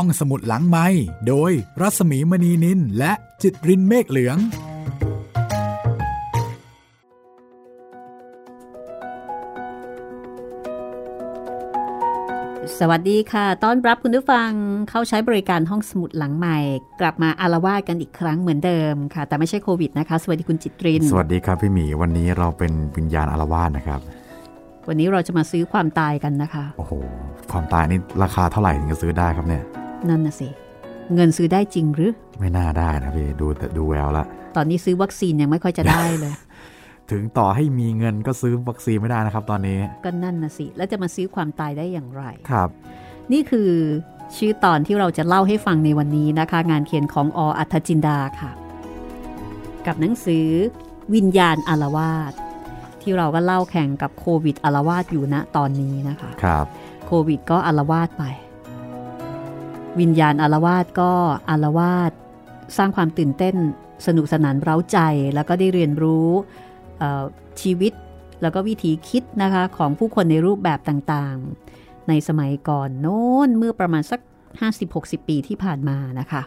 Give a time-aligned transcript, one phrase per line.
[0.00, 0.86] ห้องสมุดหลังไม้
[1.28, 4.36] โดยรัสมีมณีนินและจิตรินเมฆเหลือง
[12.78, 14.50] สวัสดีค่ะ ต้อนรับคุณผู้ฟัง
[14.90, 16.58] เข้าใช้บริการห้องสมุดหลังใหม่
[17.00, 24.00] กลับมาอารวาสกันอีกครั้งเหมือนเดิมค่ะ แต่ไม่ใช่โควิดนะคะ สวัสดีคุณจิตริน สวัสดีครับพี่หมีวันนี้เราเป็นวิญญาณอารวาสนะครับ
[24.88, 26.92] วันนี้เราจะมาซื้อความตายกันนะคะ โอ้โห
[27.52, 29.64] ความตายนี่ราคาเท่าไหร่ถึงจะซื้อได้ครับเนี่ย
[30.10, 30.48] นั่นน่ะสิ
[31.14, 34.24] เงินซื้อได้จริงหรือ ไม่น่าได้นะพี่ดูแต่ดูแววละ
[34.56, 36.34] ตอนนี้ซื้อวัคซีนยังไม่ค่อยจะได้เลย
[37.10, 42.68] ถึงต่อให้มีเงินก็ซื้อวัคซีนไม่ได้นะครับ ตอนนี้ ก็นั่นน่ะสิ แล้วจะมาซื้อความตายได้อย่างไร ครับ
[43.32, 43.70] นี่คือ
[44.36, 48.50] ชื่อตอนที่เราจะเล่าให้ฟังในวันนี้นะคะ งานเขียนของออัธจินดาค่ะ
[49.86, 50.46] กับหนังสือ
[51.14, 52.32] วิญญาณอารวาส
[53.02, 56.66] ที่เราก็เล่าแข่งกับโควิดอารวาสอยู่ณตอนนี้นะคะ ครับ
[57.06, 58.24] โควิดก็อารวาสไป
[60.00, 61.12] วิญญาณอารวาสก็
[61.50, 62.12] อารวาส
[62.76, 63.54] สร้างความตื่นเต้น
[64.06, 64.98] สนุกสนานเร้าใจ
[65.34, 66.28] แล้วก็ได้เรียนรู้
[67.62, 67.92] ชีวิต
[68.42, 74.20] แล้วก็วิธีคิดนะคะของผู้คนในรูปแบบต่างๆ ในสมัยก่อนโน้นเมื่อประมาณสัก
[74.74, 76.42] 50-60 ปีที่ผ่านมานะคะ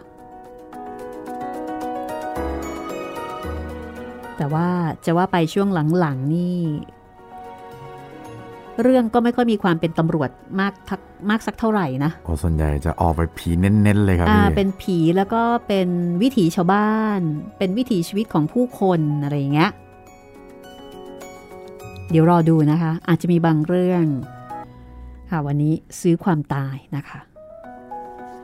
[4.37, 4.69] แต่ว่า
[5.05, 5.67] จะว่าไปช่วง
[5.99, 6.59] หลังๆนี่
[8.81, 10.99] เรื่องก็ไม่ค่อยมีความเป็นตำรวจมากทัก
[11.29, 15.89] มากสักเท่าไหร่นะโอ้ส่วนใหญ่จะออกไปผีเน้นๆเลยครับอ่าพี่เป็นผีแล้วก็เป็น
[16.21, 17.19] วิถีชาวบ้าน
[17.57, 19.71] เป็นวิถีชีวิตของผู้คนอะไรอย่างเงี้ย
[22.11, 24.03] เดี๋ยวรอดูนะคะ อาจจะมีบางเรื่อง
[25.29, 27.19] ค่ะวันนี้ซื้อความตายนะคะ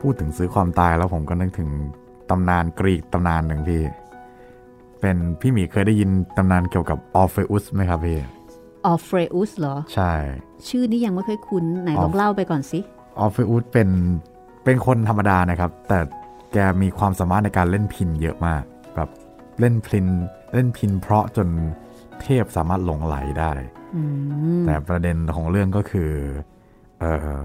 [0.00, 1.68] พูดถึงซื้อความตายแล้วผมก็นึกถึง
[2.30, 3.82] ตำนานกรีกตำนานหนึ่งพี่
[5.00, 8.18] เป็นพี่หมีเคยได้ยินตำนานเกี่ยวกับ Orpheus ไหมครับพี่
[8.86, 10.12] ออฟเฟรอุสเหรอ ใช่
[10.68, 12.80] ชื่อนี้ยังไม่เคยคุ้น ไหนลอง Orpheus เล่าไปก่อนสิ
[13.20, 13.88] Orpheus เป็น
[14.64, 15.98] เป็นคนธรรมดานะครับ แต่
[16.52, 18.62] แกมีความสามารถในการเล่นพิณเยอะมาก
[18.94, 19.08] แบบ
[19.60, 20.06] เล่นพิณ
[20.54, 21.48] เล่นพิณเพราะจน
[22.22, 23.52] เทพสามารถหลงใหลได้
[23.96, 24.02] อื
[24.60, 26.10] มแต่ประเด็นของเรื่องก็คือ
[27.00, 27.04] เอ
[27.38, 27.40] อ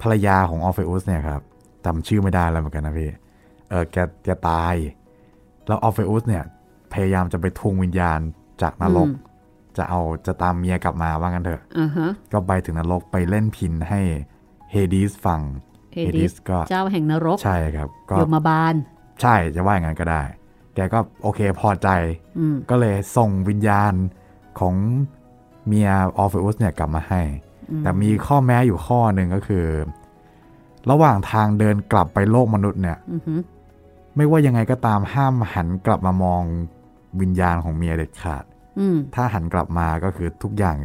[0.00, 1.42] ภรรยาของ Orpheus เนี่ยครับ
[1.84, 3.10] จำชื่อไม่ได้แล้วเหมือนกันนะพี่
[3.70, 4.74] เออแกแกตาย
[5.66, 6.44] แล้ว Orpheus เนี่ย
[6.92, 8.20] พยายามจะไปทวงวิญญาณ
[8.62, 9.08] จากนรก
[9.76, 14.00] จะเอาจะตามเมียกลับมาว่างั้นเถอะอ่าฮะก็ไปถึงนรกไปเล่นพิณให้
[14.70, 15.40] Hades ฟัง
[15.94, 18.74] Hades ก็เจ้าแห่งนรก ใช่ครับ ก็ยมบาล
[19.22, 20.22] ใช่จะว่าอย่างนั้นก็ได้
[20.74, 21.88] แกก็โอเคพอใจ
[22.38, 23.92] อืมก็เลยส่งวิญญาณ
[24.60, 24.74] ของ
[25.66, 27.22] เมียออฟเฟอุสเนี่ยกลับมาให้
[27.82, 29.66] แต่มีข้อแม้อยู่ข้อหนึ่งก็คือ
[30.90, 33.40] ระหว่างทางเดินกลับไปโลกมนุษย์เนี่ยอือหือ
[34.16, 36.42] ไม่ว่ายังไงก็ตามห้ามหันกลับมามอง
[37.20, 38.51] วิญญาณของเมียเด็ดขาดอืม
[39.14, 40.76] ถ้าหันกลับมาก็คือทุกอย่าง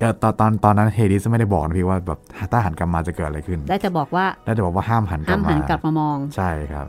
[0.00, 2.18] เอ่อตอนตอนตอนนั้นเฮดิสไม่ได้บอกนะพี่ว่าแบบ
[2.52, 6.86] ถ้าหันกลับมาจะเกิดอะไรขึ้น ได้จะบอกว่าแล้วจะบอกว่าห้ามหันกลัห้าบมมาหันกลับมามอง ใช่ครับ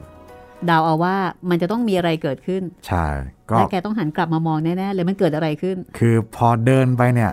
[0.66, 1.16] เดาเอาว่า
[1.50, 3.06] มันจะต้องมีอะไรเกิดขึ้น ใช่
[3.50, 7.32] ก็และแกต้องหันกลับมามองแน่ๆเลยมันเกิดอะไรขึ้น คือพอเดินไปเนี่ย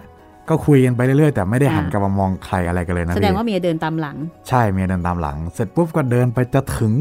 [0.49, 4.17] ก็คุยกันไปเรื่อยๆ แต่ไม่ได้หันอ่ากลับมามองใครอะไรกันเลยนะแสดงพี่ว่าเมียเดินตามหลัง
[4.49, 6.93] ใช่เมียเดินตามหลัง เสร็จปุ๊บก็เดินไปจะถึง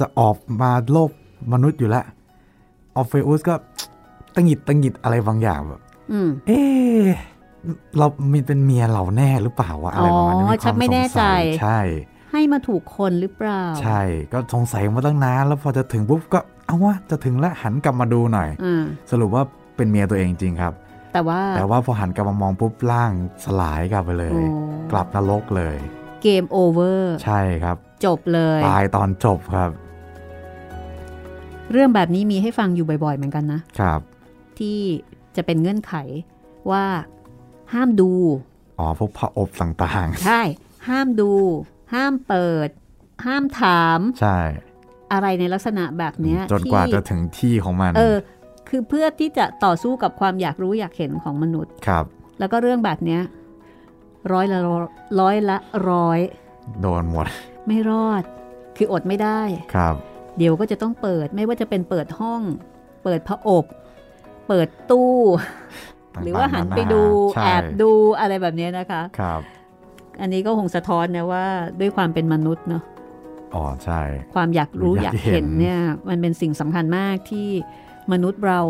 [0.00, 1.10] จะออกมาโลก
[1.52, 2.04] มนุษย์อยู่แล้ว
[2.96, 3.54] ออฟเฟอุสก็
[4.34, 5.80] ตังหงิดตังหงิดอะไรบางอย่างแบบ
[6.12, 7.06] อืมเอ๊ะ
[7.98, 11.78] เรามีเป็นเมียเราแน่หรือเปล่าวะอะไรประมาณนี้อ๋อมีควาชักไม่แน่ใจสงสัยใช่
[12.32, 14.00] ให้มาถูกคนหรือเปล่า ใช่
[14.32, 19.44] ก็สงสัยมาตั้งนานแล้วพอจะถึงปุ๊บก็เอาวะจะถึงแล้วหันกลับมาดูหน่อยอ่าสรุปว่า
[19.76, 20.72] เป็นเมียตัวเองจริงครับ
[21.12, 23.12] แต่ว่าแต่ว่าพอหันกลับมามองปุ๊บร่าง
[23.44, 24.42] สลายกลับไปเลยโอ้
[24.90, 25.76] กลับนรกเลย
[26.22, 29.70] เกมโอเวอร์ใช่ครับ จบเลยตายตอนจบครับ
[31.72, 34.00] เรื่องแบบนี้มีให้ฟังอยู่บ่อยๆเหมือนกันนะครับ
[34.60, 34.80] ที่
[35.36, 35.94] จะเป็นเงื่อนไข
[36.70, 36.84] ว่า
[37.72, 38.12] ห้ามดู
[38.78, 40.40] อ๋อ พวกพระอบต่างใช่
[40.88, 41.32] ห้ามดู
[41.94, 42.68] ห้ามเปิด
[43.26, 44.38] ห้ามถามๆใช่
[45.12, 48.16] อะไรในลักษณะแบบเนี้ยจนกว่าที่จะถึงที่ของมัน เออ
[48.68, 52.04] คือเพื่อที่จะต่อสู้กับความอยากรู้อยากเห็นของมนุษย์ ครับ
[52.38, 53.22] แล้วก็เรื่องแบบเนี้ย
[54.32, 54.58] ร้อยละ
[55.20, 55.56] ร้อยละ
[55.90, 56.18] ร้อย
[56.80, 57.26] โดนหมด
[57.66, 58.22] ไม่รอด
[58.76, 59.40] คืออดไม่ได้
[59.74, 59.94] ครับ
[60.38, 62.42] เดี๋ยวก็จะต้องเปิด ไม่ว่าจะเป็นเปิดห้อง
[63.04, 63.64] เปิดพระอบ
[64.50, 65.14] เปิดตู้
[66.22, 67.02] หรือว่าหันไปดู
[67.34, 69.40] ใช่แอบดูอะไรแบบเนี้ยนะคะครับ
[70.20, 71.44] อันนี้ก็คงสะท้อนนะว่า
[71.80, 72.82] ด้วยความเป็นมนุษย์เนาะ
[73.54, 74.00] อ๋อใช่
[74.34, 77.48] ความอยากรู้อยากกอายเห็เห็นนเนี่ยมันเป็นสิ่งสำคัญมากที่
[78.12, 78.60] มนุษย์เรา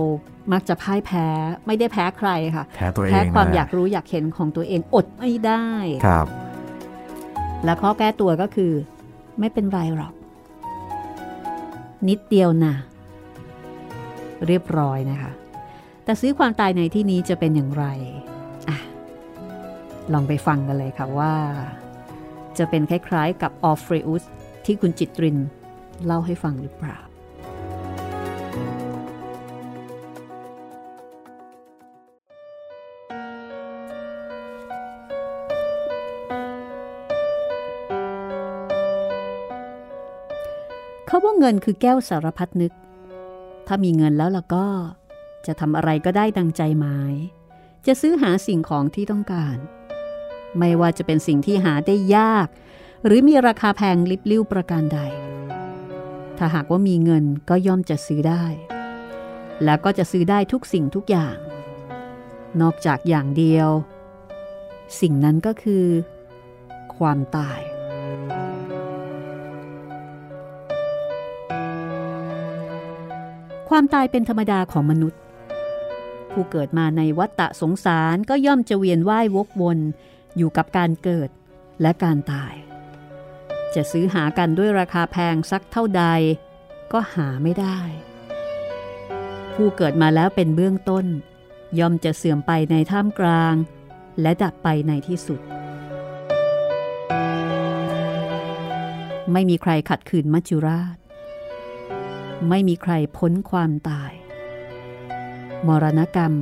[0.53, 1.27] มักจะพ่ายแพ้
[1.67, 5.67] ไม่ได้แพ้ใครค่ะ แพ้ตัวเองแพ้ความนั่นแหละอยากรู้อยากเห็นของตัวเองอดไม่ได้
[6.07, 6.27] ครับ
[7.65, 8.73] และข้อแก้ตัวก็คือ
[9.39, 10.13] ไม่เป็นไรหรอก
[12.09, 12.75] นิดเดียวนะ
[14.47, 15.33] เรียบร้อยนะคะ
[16.05, 17.85] แต่ซื้อความตายในที่นี้จะเป็นอย่างไร
[18.69, 18.71] อ
[20.13, 21.35] ลองไปฟังกันเลยค่ะว่า
[22.59, 24.25] จะเป็นคล้ายๆกับออฟเฟรอุส
[24.65, 25.39] ที่คุณจิตริน
[26.05, 26.99] เล่าให้ฟังหรือเปล่า
[41.07, 42.73] เขาว่าเงินคือแก้วสารพัดนึก
[43.67, 44.67] ถ้ามีเงินแล้วล่ะก็
[45.47, 47.15] จะทำอะไรก็ได้ดังใจหมาย
[47.87, 49.57] จะซื้อหาสิ่งของที่ต้องการ
[50.59, 52.49] ไม่ว่าจะเป็นสิ่งที่หาได้ยาก
[53.07, 55.01] หรือมีราคาแพงลิบลิ่วประการใด
[56.39, 58.45] ถ้าหากว่ามีเงินก็ย่อมจะซื้อได้
[59.65, 61.37] แล้วก็จะซื้อได้ทุกสิ่งทุกอย่าง
[62.61, 63.69] นอกจากอย่างเดียว
[65.01, 65.87] สิ่งนั้นก็คือ
[66.97, 67.61] ความตาย
[73.69, 75.21] ความตายเป็นธรรมดาของมนุษย์
[76.33, 79.79] ผู้เกิดมาในวัฏฏะสงสารก็ย่อมจะเวียนว่ายวกวน
[80.37, 81.31] อยู่กับการเกิด
[81.83, 82.55] และการตาย
[83.75, 86.05] จะซื้อหากันด้วยราคาแพงสักเท่าใด
[86.93, 87.79] ก็หาไม่ได้
[89.55, 91.07] ผู้เกิดมาแล้วเป็นเบื้องต้น
[91.79, 93.55] ย่อมจะเสื่อมไปในท่ามกลาง
[94.21, 95.41] และดับไปในที่สุด
[99.33, 100.97] ไม่มีใครขัดขืนมัจจุราช
[102.49, 104.13] ไม่มีใครพ้นความตาย
[105.69, 106.33] มรณกรรม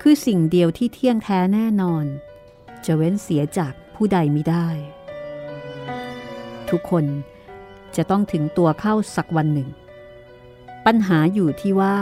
[0.00, 2.04] คือสิ่งเดียวที่เที่ยงแท้แน่นอน
[2.84, 4.66] จะเว้นเสียจากผู้ใดมิได้
[6.70, 7.04] ทุกคน
[7.96, 9.68] จะต้องถึงตัวเข้าสักวันหนึ่ง
[10.86, 11.96] ปัญหาอยู่ที่ว่า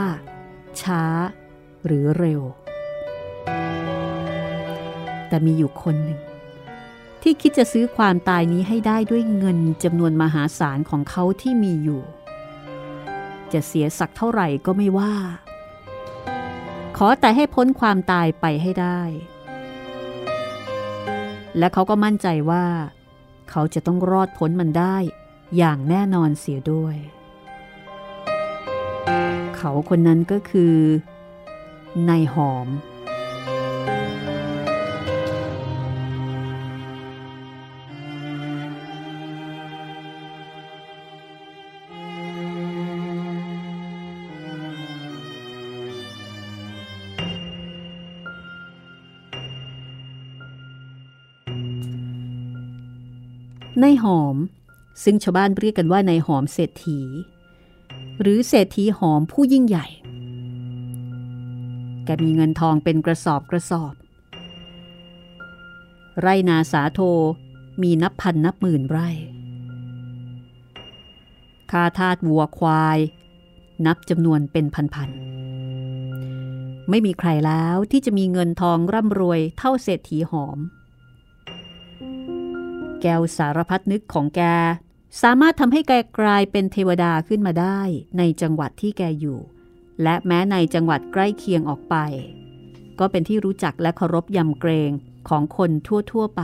[0.81, 1.03] ช้า
[1.85, 2.41] หรือเร็ว
[5.27, 6.19] แต่มีอยู่คนหนึ่ง
[7.21, 12.01] ที่คิดจะซื้อความตายนี้ให้ได้ด้วยเงินจำนวนมหาศาลของเขาที่มีอยู่
[13.53, 15.13] จะเสียสักเท่าไหร่ก็ไม่ว่า
[16.99, 19.01] ขอแต่ให้พ้นความตายไปให้ได้
[21.57, 22.65] และเขาก็มั่นใจว่า
[23.49, 24.97] เขาจะต้องรอดพ้นมันได้
[25.57, 26.95] อย่างแน่นอนเสียด้วย
[29.57, 30.75] เขาคนนั้นก็คือ
[32.09, 32.67] นายหอม
[53.83, 54.35] นายหอม
[55.03, 56.99] ซึ่งชาวบ้านเรียกกันว่านายหอมเศรษฐี
[58.21, 59.87] หรือเศรษฐีหอมผู้ยิ่งใหญ่
[62.05, 63.93] แกมีเงินทองเป็นกระสอบกระสอบ
[66.21, 66.99] ไรนาสาโท
[67.81, 69.09] มีนับพันนับหมื่นไร่
[71.71, 72.99] คาทาสวัวควาย
[73.85, 80.57] นับจำนวนเป็นพันๆ ไม่มีใครแล้วที่จะมีเงินทองร่ำรวยเท่าเศรษฐีหอม
[83.01, 84.41] แก้วสารพัดนึกของแก
[85.21, 87.79] สามารถทำให้แกกลายเป็นเทวดาขึ้นมาได้
[88.17, 89.39] ในจังหวัดที่แกอยู่
[90.03, 91.95] และแม้ในจังหวัดใกล้เคียงออกไป
[92.99, 94.91] ก็เป็นที่รู้จักและเคารพยำเกรง
[95.29, 96.41] ของคนทั่ว ๆ ไป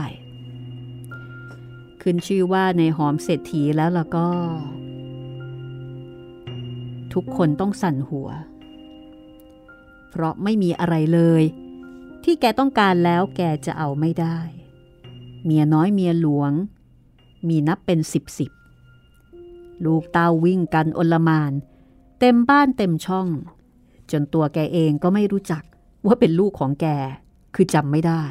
[2.02, 4.28] ขึ้นชื่อว่าในหอมเศรษฐีแล้วล่ะก็
[7.12, 8.28] ทุกคนต้องสั่นหัว
[10.10, 11.42] เพราะไม่มีอะไรเลย
[12.24, 14.38] ที่แกต้องการแล้วแกจะเอาไม่ได้
[15.44, 16.52] เมียน้อยเมียหลวง
[17.48, 18.50] มีนับเป็นสิบสิบ
[19.84, 21.52] ลูกเต้าวิ่งกันอลมาน
[22.20, 23.28] เต็มบ้านเต็มช่อง
[24.10, 25.62] จนตัวแกเองก็ไม่รู้จัก
[26.06, 26.86] ว่าเป็นลูกของแก
[27.54, 28.24] คือจำไม่ได้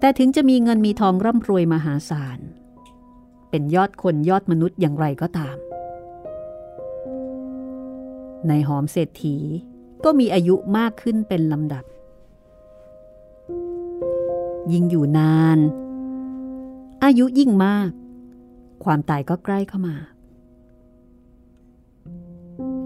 [0.00, 2.38] แต่ถึงจะมีเงินมีทองร่ำรวยมหาศาล
[3.50, 5.56] เป็นยอดคนยอดมนุษย์อย่างไรก็ตาม
[8.48, 9.36] ในหอมเศรษฐี
[10.04, 11.84] ก็มีอายุมากขึ้นเป็นลำดับ
[14.72, 15.58] ยิ่งอยู่นาน
[17.04, 17.90] อายุยิ่งมาก
[18.84, 19.96] ความตายก็ใกล้เข้ามา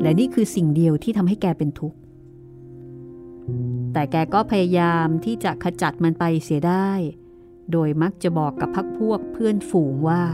[0.03, 1.99] และนี่คือสิ่งเดียวที่ทำให้แกเป็นทุกข์
[3.93, 6.91] แต่แกก็พยายามที่จะขจัดมันไปเสียได้
[7.73, 10.25] โดยมักจะบอกกับพักพวกเพื่อนฝูงว่า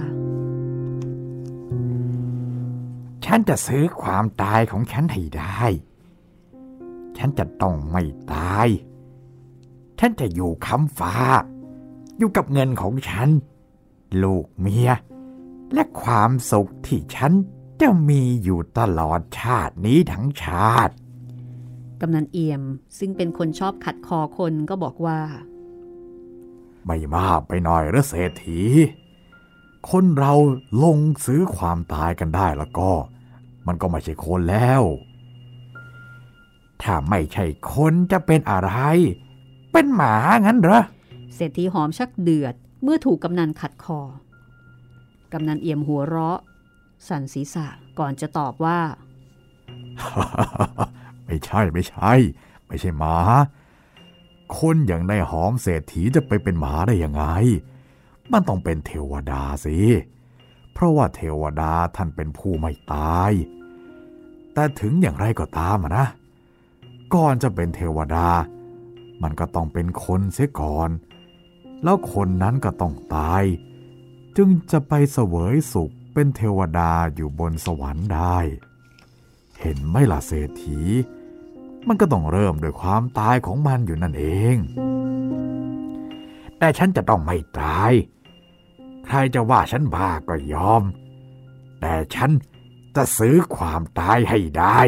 [3.25, 5.63] ฉันจะซื้อความตายของฉันให้ได้
[7.19, 8.03] ฉันจะต้องไม่
[8.35, 8.69] ตาย
[9.99, 11.15] ฉันจะอยู่คำฟ้า
[12.19, 13.29] อยู่กับเงินของฉัน
[14.23, 14.91] ลูกเมีย
[15.75, 17.33] และความสุขที่ฉัน
[17.81, 20.95] จะมีอยู่ตลอดชาตินี้ทั้งชาติ
[22.01, 22.63] กำนันเอี่ยม
[22.99, 25.21] ซึ่งเป็นคนชอบขัดคอคนก็บอกว่า
[26.87, 28.61] ไม่มากไปหน่อยหรือเศรษฐี
[29.91, 30.35] คนเรา
[30.83, 32.91] ลงซื้อความตายกันได้แล้วก็
[33.67, 34.83] มันก็ไม่ใช่คนแล้ว
[36.83, 38.73] ถ้าไม่ใช่คนจะเป็นอะไร
[39.73, 40.15] เป็นหมา
[40.47, 40.83] งั้นเหรอ
[41.35, 44.01] เศรษฐีหอมชักเดือดเมื่อถูกกำนันขัดคอ
[45.33, 46.39] กำนันเอี่ยมหัวเราะ
[47.09, 47.67] สั่นศีรษะ
[47.99, 48.81] ก่อนจะตอบว่า
[51.25, 52.13] ไม่ใช่ไม่ใช่
[52.67, 53.17] ไม่ใช่หมา
[54.59, 57.25] คนอย่างนายหอมเศรษฐีจะไปเป็นหมาได้ยังไง
[58.33, 59.79] มันต้องเป็นเทวดาสิ
[60.73, 63.33] เพราะว่าเทวดาท่านเป็นผู้ไม่ตาย
[64.53, 66.07] แต่ถึงอย่างไรก็ตามอะนะ
[67.15, 68.29] ก่อนจะเป็นเทวดา
[69.23, 70.91] มันก็ต้องเป็นคนเสียก่อน
[71.83, 73.45] แล้วคนนั้นก็ต้องตาย
[74.37, 78.39] จึงจะไปเสวยสุขเป็นเทวดาอยู่บนสวรรค์ได้
[79.61, 80.81] เห็นไหมล่ะเศรษฐี
[81.89, 84.57] มันก็ต้องเริ่มด้วยความตายของมันอยู่นั่นเอง
[86.59, 87.93] แต่ฉันจะต้องไม่ตาย
[89.05, 90.83] ใครจะว่าฉันบ้าก็ยอม
[91.81, 92.31] แต่ฉัน
[92.97, 94.81] จะซื้อความตายให้ได้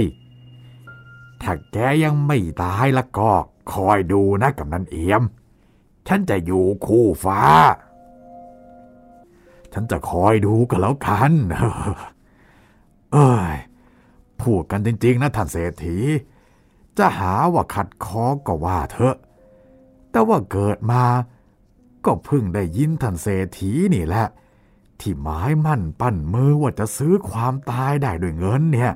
[1.42, 3.32] ถ้าแกยังไม่ตายล้วก็
[3.72, 5.22] คอยดูนะกับนันเอียม
[6.08, 7.42] ฉันจะอยู่คู่ฟ้า
[9.72, 11.32] ฉันจะคอยดูกันแล้วกัน
[13.12, 13.56] เอ้ย
[14.40, 15.96] พูดกันจริงๆนะท่านเศรษฐี
[16.98, 19.16] จะหาว่าขัดคอก็ว่าเถอะ
[20.10, 21.04] แต่ว่าเกิดมา
[22.04, 24.26] ก็เพิ่งได้ยินท่านเศรษฐีนี่แหละ
[25.00, 28.92] ที่หมายมั่นปั้นมือว่าจะซื้อความตายได้ด้วยเงินเนี่ย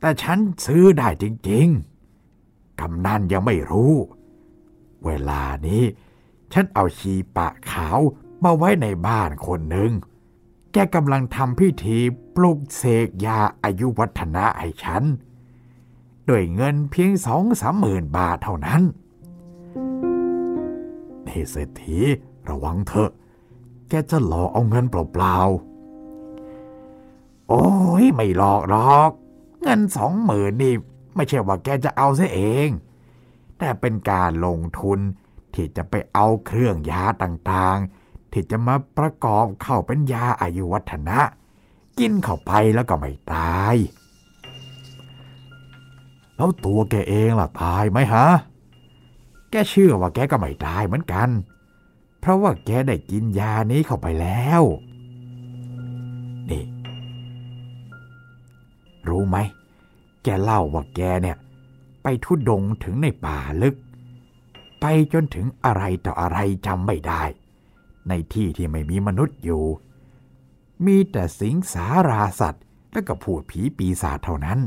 [0.00, 3.94] แต่ฉันซื้อได้จริง ๆำนันยังไม่รู้
[5.04, 5.82] เวลานี้
[6.52, 7.98] ฉันเอาชีปะขาว
[8.44, 9.92] มาไว้ในบ้านคนหนึ่ง
[10.72, 11.98] แกกำลังทำพิธี
[12.34, 15.02] ปลุกเสกยาอายุวัฒนะให้ฉัน
[16.28, 18.82] ด้วยเงินเพียงสองสามหมื่นบาทเท่านั้น
[21.26, 21.98] นี่เศรษฐี
[22.48, 23.10] ระวังเถอะ
[23.88, 27.66] แกจะหลอกเอาเงินเปล่าๆ โอ้
[28.02, 29.10] ยไม่หลอกหรอก
[29.62, 30.74] เงินสองหมื่นนี่
[31.14, 32.68] ไม่ใช่ว่าแกจะเอาซะเอง
[33.58, 34.98] แต่เป็นการลงทุน
[35.54, 41.20] ที่จะไปเอาเครื่องยาต่างๆ ที่จะมาประกอบเข้าเป็นยาอายุวัฒนะ
[41.98, 43.76] กินเข้าไปแล้วก็ไม่ตาย
[46.36, 48.26] แล้วตัวแกเองล่ะตายไหมฮะ
[49.50, 51.28] แกเชื่อว่าแกก็ไม่ตายเหมือนกัน
[52.20, 54.62] เพราะว่าแกได้กินยานี้เข้าไปแล้ว
[56.50, 56.64] นี่
[59.08, 59.36] รู้ไหม
[60.24, 61.36] แกเล่าว่าแกเนี่ย
[62.02, 63.76] ไปทุดงถึงในป่าลึก
[64.80, 67.22] ไปจนถึงอะไรต่ออะไรจำไม่ได้
[68.08, 69.64] ในที่ที่ไม่มีมนุษย์อยู่
[70.84, 74.58] มีแต่สิงสาราสัตว์และก็พูดผีปีศาจเท่านั้น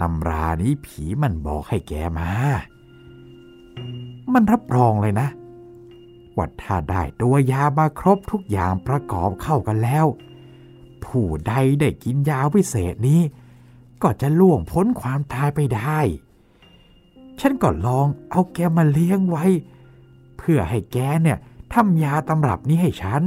[0.00, 2.28] ตำรานี้ผีมันบอกให้แกมา
[4.32, 5.28] มันรับรองเลยนะ
[6.36, 10.06] ว่าถ้าได้ตัวยามาครบทุกอย่างประกอบเข้ากันแล้ว
[11.04, 13.20] ผู้ใดได้กินยาวิเศษนี้
[14.08, 16.00] ก็จะล่วงพ้นความตายไปได้
[17.40, 19.44] ฉันก็ลองเอาแกมาเลี้ยงไว้
[20.38, 21.38] เพื่อให้แกเนี่ย
[21.72, 23.22] ทำยาตำรับนี้ให้ฉัน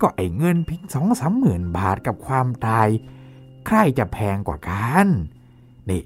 [0.00, 2.88] ก็ไอ้เงินเพียงสองสามหมื่นบาทกับความตาย
[3.66, 5.06] ใครจะแพงกว่ากัน
[5.88, 6.02] นี่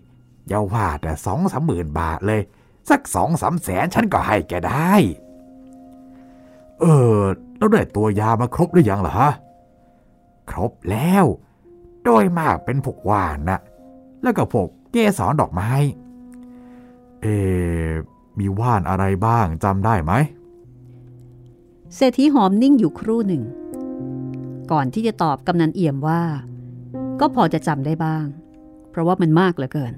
[0.48, 2.40] อย่าว่าแต่สองสามหมื่นบาทเลย
[2.88, 4.92] สักสองสามแสนฉันก็ให้แกได้
[6.80, 6.84] เอ
[7.18, 7.20] อ
[7.56, 9.30] แล้วได้ตัวยามาครบหรือยังล่ะฮะ
[10.50, 11.26] ครบแล้ว
[12.06, 13.60] โดยมากเป็นพวกว่านนะ
[14.22, 15.70] แล้วก็พวกเกสรดอกไม้
[17.22, 17.26] เอ
[18.38, 20.12] มีว่านอะไรบ้างจำได้ไหม
[21.94, 23.42] เศรษฐีหอมนิ่งอยู่ครู่หนึ่ง
[24.72, 26.22] ก่อนที่จะตอบกำนันเอี่ยมว่า
[27.20, 28.26] ก็พอจะจำได้บ้าง
[28.90, 29.94] เพราะว่ามันมากเหลือเกิน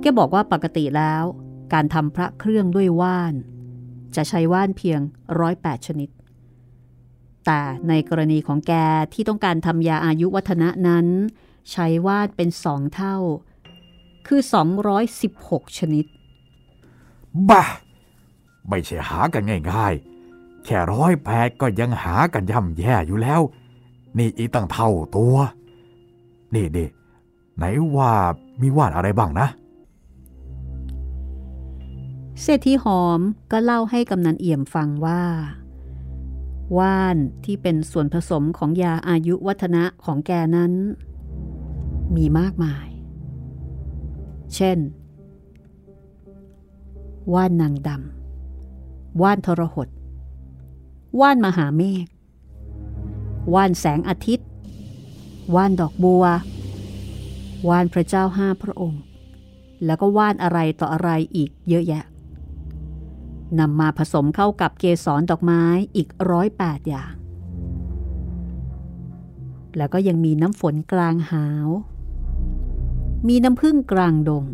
[0.00, 1.24] แกบอกว่าปกติแล้ว
[1.72, 3.34] การทำพระเครื่องด้วยว่าน
[4.16, 5.00] จะใช้ว่านเพียง
[5.40, 6.08] ร้อยแปดชนิด
[7.46, 8.72] แต่ในกรณีของแก
[9.12, 11.06] ที่ต้องการทำยาอายุวัฒนะนั้น
[11.70, 13.16] ใช้ว่านเป็นสองเท่า
[14.26, 14.40] คือ
[15.08, 16.04] 216 ชนิด
[17.48, 17.64] บ้า
[18.68, 23.40] ไม่ใช่หากันง่ายๆ แค่ร้อยแปดก็ยังหากันย่ำแย่อยู่แล้ว
[24.18, 25.36] นี่อีกตั้งเท่าตัว
[26.54, 26.84] นี่ดิ
[27.56, 27.64] ไหน
[27.96, 28.12] ว่า
[28.60, 29.48] มีว่านอะไรบ้างนะ
[32.42, 33.20] เศรษฐีหอม
[33.52, 35.22] ก็เล่าให้กำนันเอี่ยมฟังว่า
[36.78, 40.72] ว่านที่เป็นส่วนผสมของยาอายุวัฒนะของแกนั้น
[42.16, 42.86] มีมากมาย
[44.54, 44.78] เช่น
[47.34, 49.88] ว่านนางดำว่านทรหด
[51.20, 52.06] ว่านมหาเมฆ
[53.54, 54.48] ว่านแสงอาทิตย์
[55.54, 56.24] ว่านดอกบัว
[57.68, 59.02] ว่านพระเจ้าห้าพระองค์
[59.84, 62.04] แล้วก็ว่านอะไรต่ออะไรอีกเยอะแยะ
[63.60, 65.62] นำมาผสมเข้ากับเกสรดอกไม้
[65.96, 67.14] อีกร้อยแปดอย่าง
[69.76, 71.68] แล้วก็ยังมีน้ำฝนกลางหาว
[73.28, 74.44] มีน้ำพึ่งกลางดง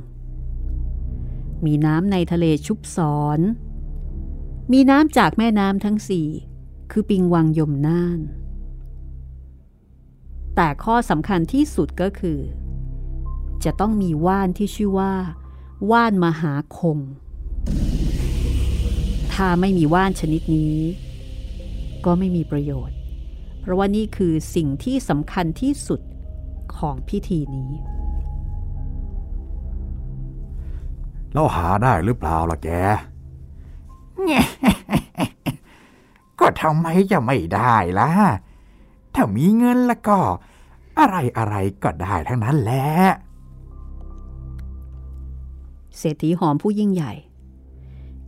[1.64, 3.40] มีน้ำในทะเลชุบสอน
[4.73, 6.28] มีน้ำจากแม่น้ำทั้งสี่
[6.90, 8.21] คือปิงวังยมน่าน
[10.57, 12.40] แต่ข้อสำคัญที่สุดก็คือ
[13.64, 15.14] จะต้องมีว่านที่ชื่อว่า
[15.90, 16.99] ว่านมหาคง
[19.42, 20.76] ถ้าไม่มีว่านชนิดนี้
[22.04, 22.97] ก็ไม่มีประโยชน์
[23.61, 26.00] เพราะว่านี่คือสิ่งที่สำคัญที่สุด
[26.76, 27.73] ของพิธีนี้
[31.33, 32.68] เราหาได้หรือเปล่าล่ะแก
[36.40, 38.11] ก็ทำไมจะไม่ได้ล่ะ
[39.14, 40.18] ถ้ามีเงินแล้วก็
[40.99, 42.87] อะไรอะไรก็ได้ทั้งนั้นแหละ
[45.99, 47.14] เศรษฐีหอมผู้ยิ่งใหญ่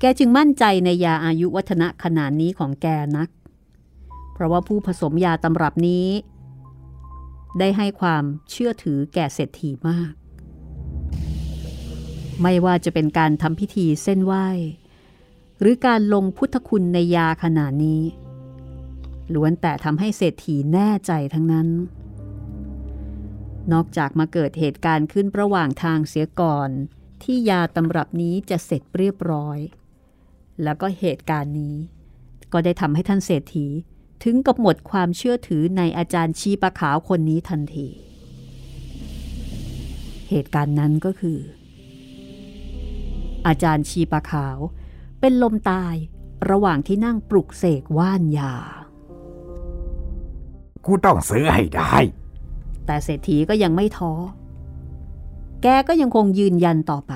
[0.01, 3.29] แกจึงมั่นใจในยาอายุวัฒนะขนาดนี้ของแกนัก
[4.33, 6.09] เพราะว่าผู้ผสมยาตำรับนี้
[7.59, 10.13] ได้ให้ความเชื่อถือแก่เศรษฐีมาก
[12.43, 14.49] ไม่ว่าจะเป็นการทำพิธีเส้นไหว้
[15.61, 18.03] หรือการลงพุทธคุณในยาขนาดนี้
[19.35, 21.69] ล้วนแต่ทำให้เศรษฐีแน่ใจทั้งนั้น
[23.73, 26.71] นอกจากมาเกิดเหตุการณ์ขึ้นระหว่างทางเสียก่อน
[27.23, 29.59] ที่ยาตำรับนี้จะเสร็จเรียบร้อย
[30.65, 31.77] แล้วก็เหตุการณ์นี้
[32.53, 33.67] ก็ได้ทำให้ท่านเศรษฐี
[34.25, 37.89] ถึงกับหมดความเชื่อถือในอาจารย์ชีปะขาวคนนี้ทันที
[40.31, 41.39] เหตุการณ์นั้นก็คือ
[43.47, 44.59] อาจารย์ชีปะขาว
[45.21, 45.95] เป็นลมตาย
[46.51, 48.55] ระหว่างที่นั่งปลุกเสกว่านยา
[50.87, 51.95] กูต้องซื้อให้ได้
[52.87, 54.13] แต่เศรษฐีก็ยังไม่ท้อ
[55.63, 57.13] แกก็ยังคงยืนยันต่อไป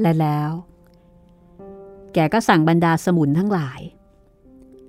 [0.00, 0.50] และแล้ว
[2.14, 3.80] แกก็สั่งบรรดาสมุนทั้งหลาย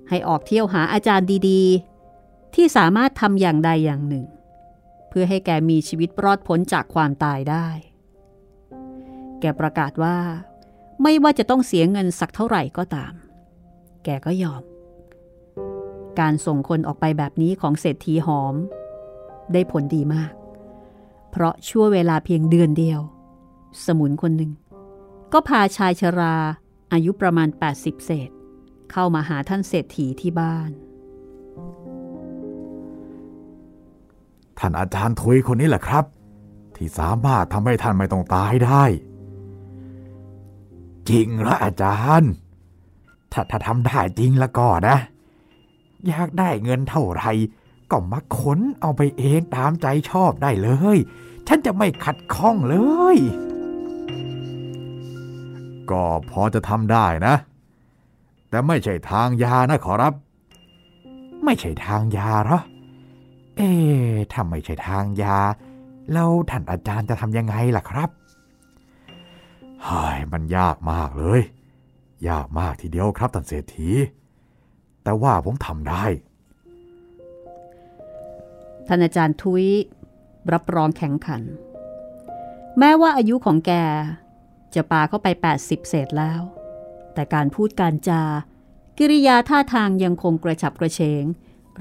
[0.08, 4.26] ให้ออกเที่ยวหาอาจารย์ดีๆ ที่สามารถทำอย่างใดอย่างหนึ่ง
[5.08, 7.66] เพื่อให้แกมีชีวิตรอดพ้นจากความตายได้
[9.40, 10.18] แกประกาศว่า
[11.02, 13.12] ไม่ว่าจะต้องเสียเงินสักเท่าไหร่ก็ตาม
[14.04, 14.62] แกก็ยอม
[16.20, 18.54] การส่งคนออกไปแบบนี้ของเศรษฐีหอม
[19.52, 20.32] ได้ผลดีมาก
[21.30, 23.00] เพราะชั่วเวลาเพียงเดือนเดียว
[23.86, 24.52] สมุนคนหนึ่ง
[25.32, 26.36] ก็พาชายชรา
[26.92, 28.30] อายุประมาณ 80 เศษ
[28.92, 30.70] เข้ามาหาท่านเศรษฐีที่บ้าน
[34.58, 36.04] ท่านอาจารย์ทุยคนนี้แหละครับ
[36.76, 38.84] ที่สามารถทำให้ท่านไม่ต้องตายได้
[41.08, 42.32] จริงหรออาจารย์
[43.32, 44.96] ถ้าถ้าทำได้จริงแล้วก็นะ
[46.06, 47.30] อยากได้เงินเท่าไหร่
[47.90, 50.98] ก็มาขนเอาไปเองตามใจชอบได้เลย
[51.48, 52.76] ฉันจะไม่ขัดข้องเล
[53.16, 53.18] ย
[55.90, 57.34] ก็พอจะทำได้นะ
[58.48, 60.14] แต่ไม่ใช่ทางยานะขอรับ
[61.44, 62.60] ไม่ใช่ทางยาหรอ
[63.56, 63.70] เอ๊
[64.32, 65.38] ถ้าไม่ใช่ทางยา
[66.12, 68.10] แล้วท่านอาจารย์จะทำยังไงล่ะครับ
[69.82, 71.40] เฮ้ยมันยากมากเลย
[72.28, 73.88] ยากมากทีเดียวครับท่านเศรษฐี
[75.02, 76.04] แต่ว่าผมทำได้
[78.86, 79.64] ท่านอาจารย์ทุย
[80.52, 81.42] รับรองแข็งขัน
[82.78, 83.72] แม้ว่าอายุของแก
[84.74, 85.28] จะปาเข้าไป
[85.58, 86.42] 80 เศษแล้ว
[87.14, 88.22] แต่การพูดการจา
[88.98, 91.24] กิริยาท่าทางยังคงกระฉับกระเฉง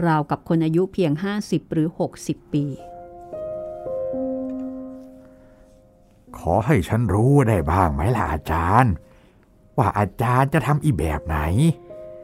[0.05, 1.11] ราวกับคนอายุเพียง
[1.43, 1.87] 50 หรือ
[2.21, 2.65] 60 ปี
[6.37, 8.93] ขอให้ฉันรู้ได้บ้างไหมล่ะอาจารย์
[9.77, 11.37] ว่าอาจารย์จะทำอีแบบไหน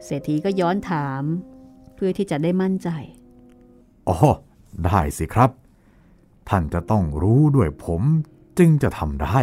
[0.04, 1.22] เศรษฐีก็ย้อนถาม
[1.94, 2.88] เพื่อที่จะได้มั่นใจ
[4.08, 4.16] อ๋อ
[4.84, 5.50] ได้สิครับ
[6.48, 8.02] ท่านจะต้องรู้ด้วยผม
[8.58, 9.38] จึงจะทำได้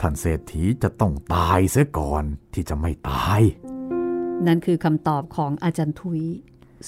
[0.00, 3.40] ท่านเศรษฐีจะต้องตายเสียก่อนที่จะไม่ตาย
[4.46, 6.20] นั่นคือคำตอบของอาจารย์ทุย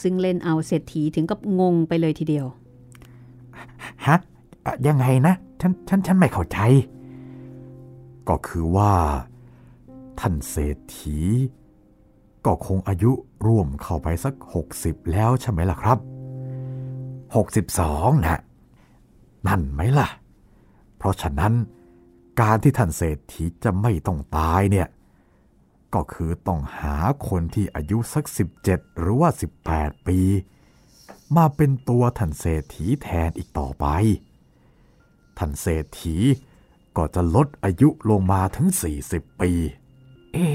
[0.03, 2.47] ซึ่งเล่นเอาเศรษฐีถึงกับงงไปเลยทีเดียว
[4.07, 4.19] ฮะ
[4.67, 6.59] อะยังไงนะ ฉัน ฉัน ฉันไม่เข้าใจ
[8.29, 8.93] ก็คือว่า
[10.21, 11.19] ท่านเศรษฐี
[12.47, 13.11] ก็คงอายุ
[13.47, 14.35] ร่วมเข้าไปสัก
[14.75, 15.99] 60 แล้วใช่ไหมล่ะครับ
[17.31, 18.41] 62นะ
[19.47, 20.09] นั่นไหมล่ะ
[20.97, 21.53] เพราะฉะนั้น
[22.41, 24.89] การที่ท่านเศรษฐีจะไม่ต้องตายเนี่ย
[25.95, 26.97] ก็คือต้องหา
[27.29, 28.25] คนที่อายุสัก
[28.63, 29.31] 17 หรือว่า
[29.67, 30.19] 18 ปี
[31.37, 33.87] มาเป็นตัวท่านเศรษฐีแทนอีกต่อไป
[35.39, 36.17] ท่านเศรษฐี
[36.97, 38.67] ก็จะลดอายุลงมาถึง
[39.05, 39.51] 40 ปี
[40.33, 40.47] เอ๊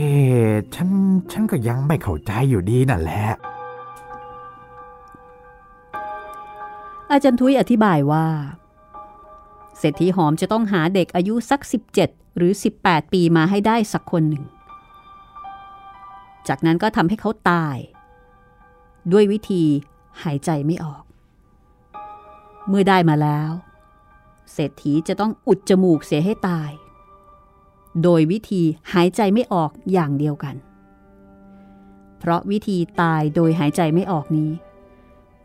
[0.49, 0.89] ะฉัน
[1.31, 3.25] ฉันก็ยังไม่เข้าใจอยู่ดีนั่นแหละ
[7.11, 8.25] อาจารย์ทุยอธิบายว่า
[9.79, 11.61] เศรษฐีหอมจะต้องหาเด็กอายุสัก
[11.99, 14.43] 17 หรือ 18 ปีมาให้ได้สักคนหนึ่ง
[16.47, 17.77] จากนั้นก็ทำให้เขาตาย
[19.11, 19.63] ด้วยวิธี
[20.23, 21.03] หายใจไม่ออก
[22.67, 23.51] เมื่อได้มาแล้ว
[24.53, 26.71] เศรษฐีจะต้องอุดจมูกเสียให้ตาย
[28.03, 30.55] โดยวิธีหายใจไม่ออกอย่างเดียวกัน
[32.19, 34.51] เพราะวิธีตายโดยหายใจไม่ออกนี้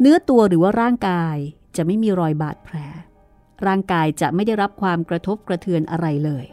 [0.01, 1.37] เนื้อตัวหรือว่าร่างกาย
[1.77, 2.77] จะไม่มีรอยบาดแผล
[3.67, 6.45] ร่างกายจะไม่ได้รับความกระทบกระเทือนอะไรเลย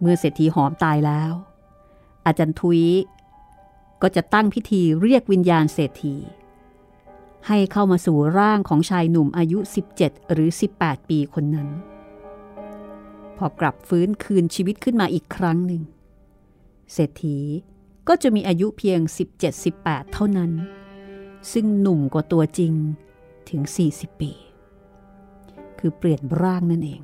[0.00, 1.32] เมื่อเศรษฐีหอมตายแล้ว
[2.26, 2.82] อาจารย์ทุย
[4.02, 6.16] ก็จะตั้งพิธีเรียกวิญญาณเศรษฐี
[7.46, 9.58] ให้เข้ามาสู่ร่างของชายหนุ่มอายุ
[9.96, 11.68] 17 หรือ 18 ปีคนนั้น
[13.36, 15.82] พอกลับฟื้นคืนชีวิตขึ้นมาอีกครั้งหนึ่ง
[16.92, 17.38] เศรษฐี
[18.08, 19.00] ก็จะมีอายุเพียง
[19.56, 20.52] 17-18 เท่านั้น
[21.52, 22.72] ซึ่งหนุ่มกว่าตัวจริง
[23.50, 23.60] ถึง
[23.92, 24.32] 40 ปี
[25.80, 27.00] คือเปลี่ยนร่างนั่นเอง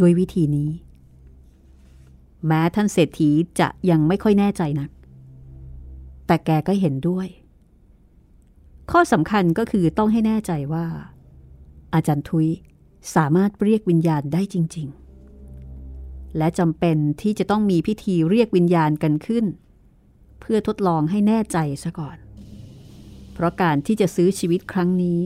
[0.00, 0.70] ด้วยวิธีนี้
[2.46, 4.90] แม้ท่านเศรษฐีจะยังไม่ค่อยแน่ใจนัก
[6.26, 7.26] แต่แกก็เห็นด้วย
[8.90, 10.86] ข้อสำคัญก็คือต้องให้แน่ใจว่า
[11.94, 12.46] อาจารย์ทุย
[13.16, 15.03] สามารถเรียกวิญญาณได้จริง ๆ
[16.38, 19.44] และจำเป็นที่จะต้องมีพิธีเรียกวิญญาณกันขึ้น
[20.40, 22.16] เพื่อทดลองให้แน่ใจซะก่อน
[23.32, 25.20] เพราะการที่จะซื้อชีวิตครั้งนี้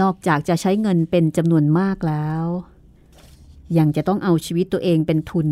[0.00, 2.44] นอกจากจะใช้เงินเป็นจำนวนมากแล้ว
[3.78, 5.48] ยังจะต้องเอาชีวิตตัวเองเป็นทุน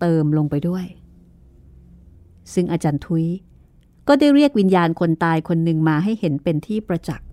[0.00, 0.84] เติมลงไปด้วย
[2.52, 3.24] ซึ่งอาจารย์ทุย
[4.08, 7.28] ก็ได้เรียกวิญญาณคนตายคนหนึ่งมาให้เห็นเป็นที่ประจักษ์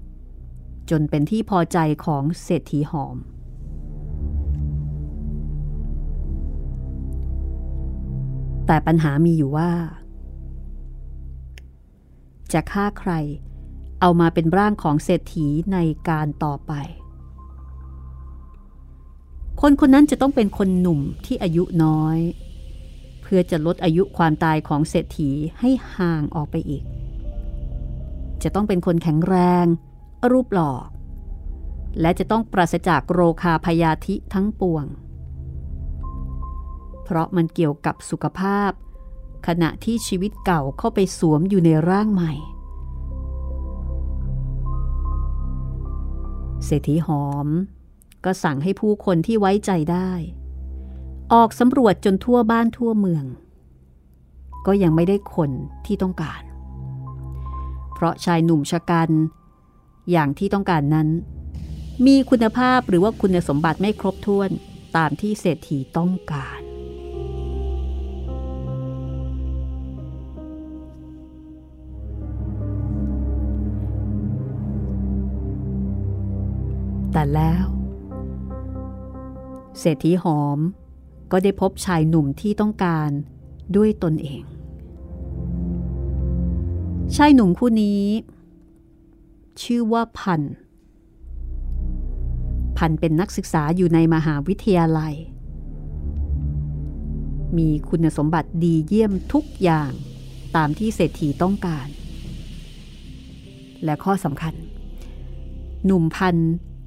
[0.89, 3.15] จนเป็นที่พอใจของเศรษฐีหอม
[8.71, 9.71] แต่ปัญหามีอยู่ว่า
[12.53, 13.11] จะฆ่าใคร
[14.01, 15.77] เอามาเป็นร่างของเศรษฐีใน
[16.09, 16.73] การต่อไป
[19.61, 22.17] คนคนนั้นจะต้องเป็นคนหนุ่มที่อายุน้อย
[23.21, 25.29] เพื่อจะลดอายุความตายของเศรษฐี
[25.59, 26.83] ให้ห่างออกไปอีก
[28.43, 29.65] จะต้องเป็นคนแข็งแรง
[30.31, 30.73] รูปหล่อ
[32.01, 34.85] และจะต้องปราศจากโรคาพยาธิทั้งปวง
[37.11, 38.71] เพราะมันเกี่ยวกับสุขภาพ
[39.47, 42.33] ขณะที่ชีวิตเก่าเข้าไปสวมอยู่ในร่างใหม่
[46.65, 47.47] เศรษฐีหอม
[48.25, 50.11] ก็สั่งให้ผู้คนที่ไว้ใจได้
[51.33, 53.25] ออกสำรวจจนทั่วบ้านทั่วเมือง
[54.65, 55.51] ก็ยังไม่ได้คน
[55.85, 56.41] ที่ต้องการ
[57.93, 59.09] เพราะชายหนุ่มชะกัน
[60.11, 61.07] อย่างที่ต้องการนั้น
[62.05, 64.49] มีคุณภาพหรือว่าคุณสมบัติไม่ครบถ้วน
[64.95, 66.60] ตามที่เศรษฐีต้องการ
[77.21, 77.67] แต่แล้ว
[79.79, 80.59] เศรษฐีหอม
[81.31, 83.09] ก็ได้พบชายหนุ่มที่ต้องการ
[83.75, 84.43] ด้วยตนเอง
[87.15, 88.03] ชายหนุ่มคู่นี้
[89.63, 90.41] ชื่อว่าพัน
[92.77, 95.13] พันเป็นนักศึกษาอยู่ในมหาวิทยาลัย
[97.57, 99.91] มีคุณสมบัติดีเยี่ยมทุกอย่าง
[100.55, 101.87] ตามที่เศรษฐีต้องการ
[103.83, 104.53] และข้อสำคัญ
[105.85, 106.37] หนุ่มพัน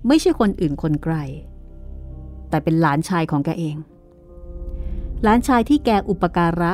[0.06, 1.16] ไม่ใช่คนอื่นคนไกล
[2.48, 3.76] แต่เป็นหลานชายของแกเอง
[5.22, 6.72] หลานชายที่แกอุปการะ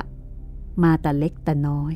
[0.82, 1.94] มาแต่เล็กแต่น้อย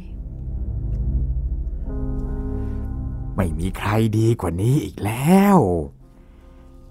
[3.37, 5.59] ไม่มีใครดีกว่านี้อีกแล้ว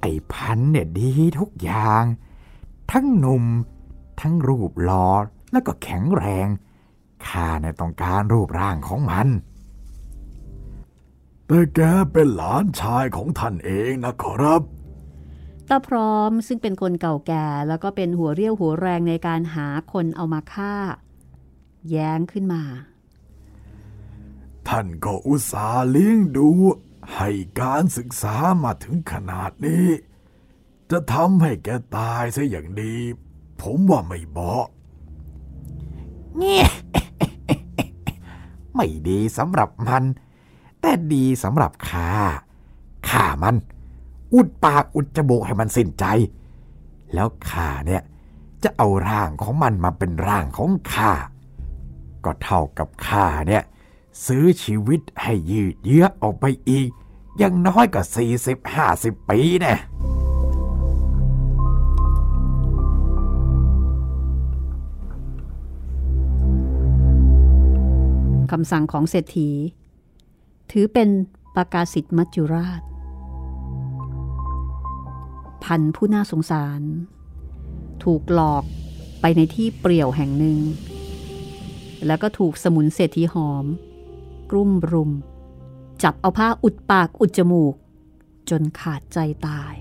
[0.01, 2.03] ไอ้พันเนี่ยดีทุกอย่าง
[2.91, 3.43] ทั้งหนุ่ม
[4.21, 5.07] ทั้งรูปหล่อ
[5.51, 6.47] แล้วก็แข็งแรง
[7.27, 9.27] ข้าเนี่ยต้องการรูปร่างของมัน
[11.47, 11.79] แต่แก
[12.11, 14.61] เป็นหลานชายของท่านเองนะขอรับ
[15.69, 20.75] ตาพร้อมซึ่งเป็นคนเก่าแก่แล้วก็เป็นหัวเรี่ยวหัวแรงในการหาคนเอามาฆ่า
[21.89, 22.63] แย้งขึ้นมา
[24.67, 26.49] ท่านก็อุตส่าห์เลี้ยงดู
[27.15, 27.29] ให้
[27.61, 29.87] การศึกษามาถึงขนาดนี้
[30.91, 32.95] จะทำให้แกตายซะอย่างดี
[33.61, 34.67] ผมว่าไม่บอก
[36.37, 36.67] เงี้ย
[38.75, 40.03] ไม่ดีสำหรับมัน
[40.83, 42.09] แต่ดีสำหรับข้า
[43.09, 43.55] ข้ามัน
[44.33, 46.05] อุดปากอุดจมูกให้มันสิ้นใจ
[47.13, 48.01] แล้วข้าเนี่ย
[48.63, 51.11] จะเอาร่างของมันมาเป็นร่างของข้า
[52.25, 53.63] ก็เท่ากับข้าเนี่ย
[54.25, 56.89] ซื้อชีวิตให้ยืดเยื้อออกไปอีก
[57.41, 59.75] ยังน้อยกว่าสี่สิบห้าสิบปีนี่
[68.51, 69.49] คำสั่งของเศรษฐี
[70.75, 71.09] ถือเป็น
[71.55, 72.81] ประกาศสิทธิ์มัจจุราช
[75.63, 76.81] พันผู้น่าสงสาร
[78.03, 78.63] ถูกหลอก
[79.21, 80.59] ไปในที่เปรี่ยวแห่งหนึ่ง
[82.05, 83.65] แล้วก็ถูกสมุนเศรษฐีหอม
[84.51, 85.11] กลุ่มรุม
[86.03, 87.75] จับเอาผ้าอุดปากอุดจมูก
[88.49, 89.75] จนขาดใจตาย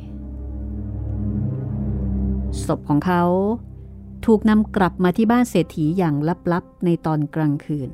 [2.65, 3.25] ศพของเขา
[4.27, 6.15] ถูกนำกลับมาที่บ้านเศรษฐีอย่าง
[6.53, 7.93] ลับๆในตอนกลางคืน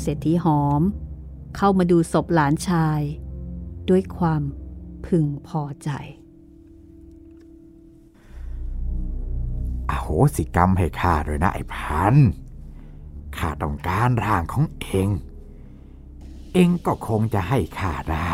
[0.00, 0.82] เศรษฐีหอม
[1.56, 3.00] เข้ามาดูศพหลานชาย
[3.90, 4.42] ด้วยความ
[5.06, 5.90] พึงพอใจ
[9.90, 12.14] อโหสิกรรมให้ข้าด้วยนะไอ้พัน
[13.36, 15.08] ข้าต้องการร่างของเอง
[16.52, 18.30] เองก็คงจะให้ข้าได้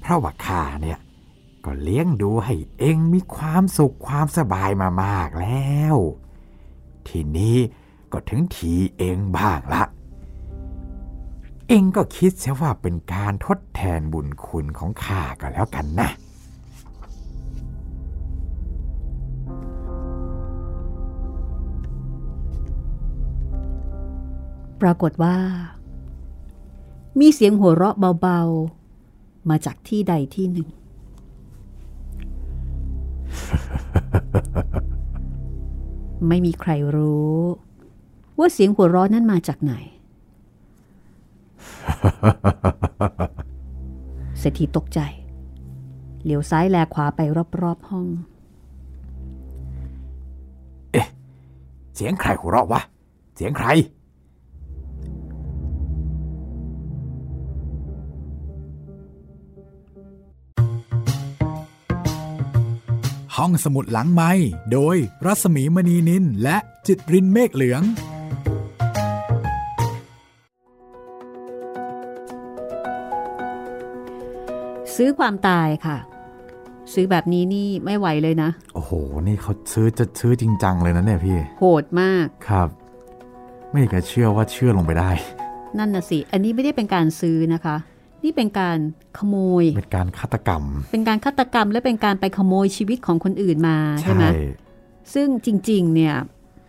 [0.00, 0.98] เพราะว่าข้าเนี่ย
[1.64, 5.96] ก็เลี้ยงดูให้เองมีความสุขความสบายมามากแล้ว
[7.08, 7.58] ทีนี้
[8.12, 9.82] ก็ถึงทีเองบ้างละ
[11.72, 16.08] เองก็คิดเสียว่าเป็นการทดแทนบุญคุณของข้าก็แล้วกันนะ
[24.80, 25.36] ปรากฏว่า
[27.20, 30.68] มีเสียงหัวเราะเบาๆ มาจากที่ใดที่หนึ่ง
[36.28, 37.38] ไม่มีใครรู้
[38.38, 39.74] ว่าเสียงหัวเราะนั้นมาจากไหน
[44.38, 45.00] เศรษฐีตกใจ
[46.24, 47.20] เหลียวซ้ายแลขวาไป
[47.62, 48.06] รอบๆห้อง
[50.92, 51.06] เอ๊ะ
[51.94, 52.80] เสียงใครหัวเราะวะ
[53.36, 53.68] เสียงใคร
[63.36, 64.30] ห้องสมุดหลังไม้
[64.72, 67.82] โดยรัสมีมณีนินและจิตรินเมฆเหลือง
[75.02, 75.96] ซื้อความตายค่ะ
[76.94, 78.92] ซื้อแบบนี้นี่ไม่ไหวเลยนะ โอ้โห
[79.26, 82.68] นี่เขาซื้อจะซื้อจริงจังเลยนะเนี่ยพี่ โหดมาก ครับ
[83.70, 85.10] ไม่อยากจะเชื่อว่าเชื่อลงไปได้
[85.78, 87.76] นั่นน่ะสิ อันนี้ไม่ได้เป็นการซื้อนะคะ
[88.24, 88.78] นี่เป็นการ
[89.18, 94.24] ขโมย เป็นการฆาตกรรม เป็นการฆาตกรรมและเป็นการไปขโมยชีวิตของคนอื่นมาใช่ไหม
[95.14, 96.14] ซึ่งจริง ๆ เนี่ย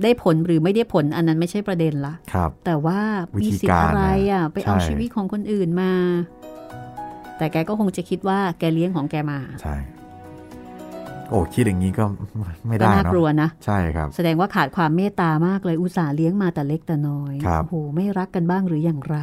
[0.04, 3.00] ได้ผลหรือไม่ได้ผลอันนั้นไม่ใช่ประเด็นละครับ แต่ว่า
[3.36, 5.92] วิมีธีสิทธิ์การอะไรอะนะไปเอาใช่ชีวิตของคนอื่นมา
[7.42, 9.76] แต่แกก็คงจะคิดว่าแกเลี้ยงของแกมา ใช่
[11.30, 12.04] โอ้คิดอย่างนี้ก็
[12.66, 19.18] ไม่ก็ได้น่าเนาะกลัวนะ ใช่ครับ แสดงว่าขาดความเมตตามากเลยอุตส่าห์เลี้ยงมาแต่เล็กแต่น้อยครับโอ้โหไม่รักกันบ้างหรืออย่างไร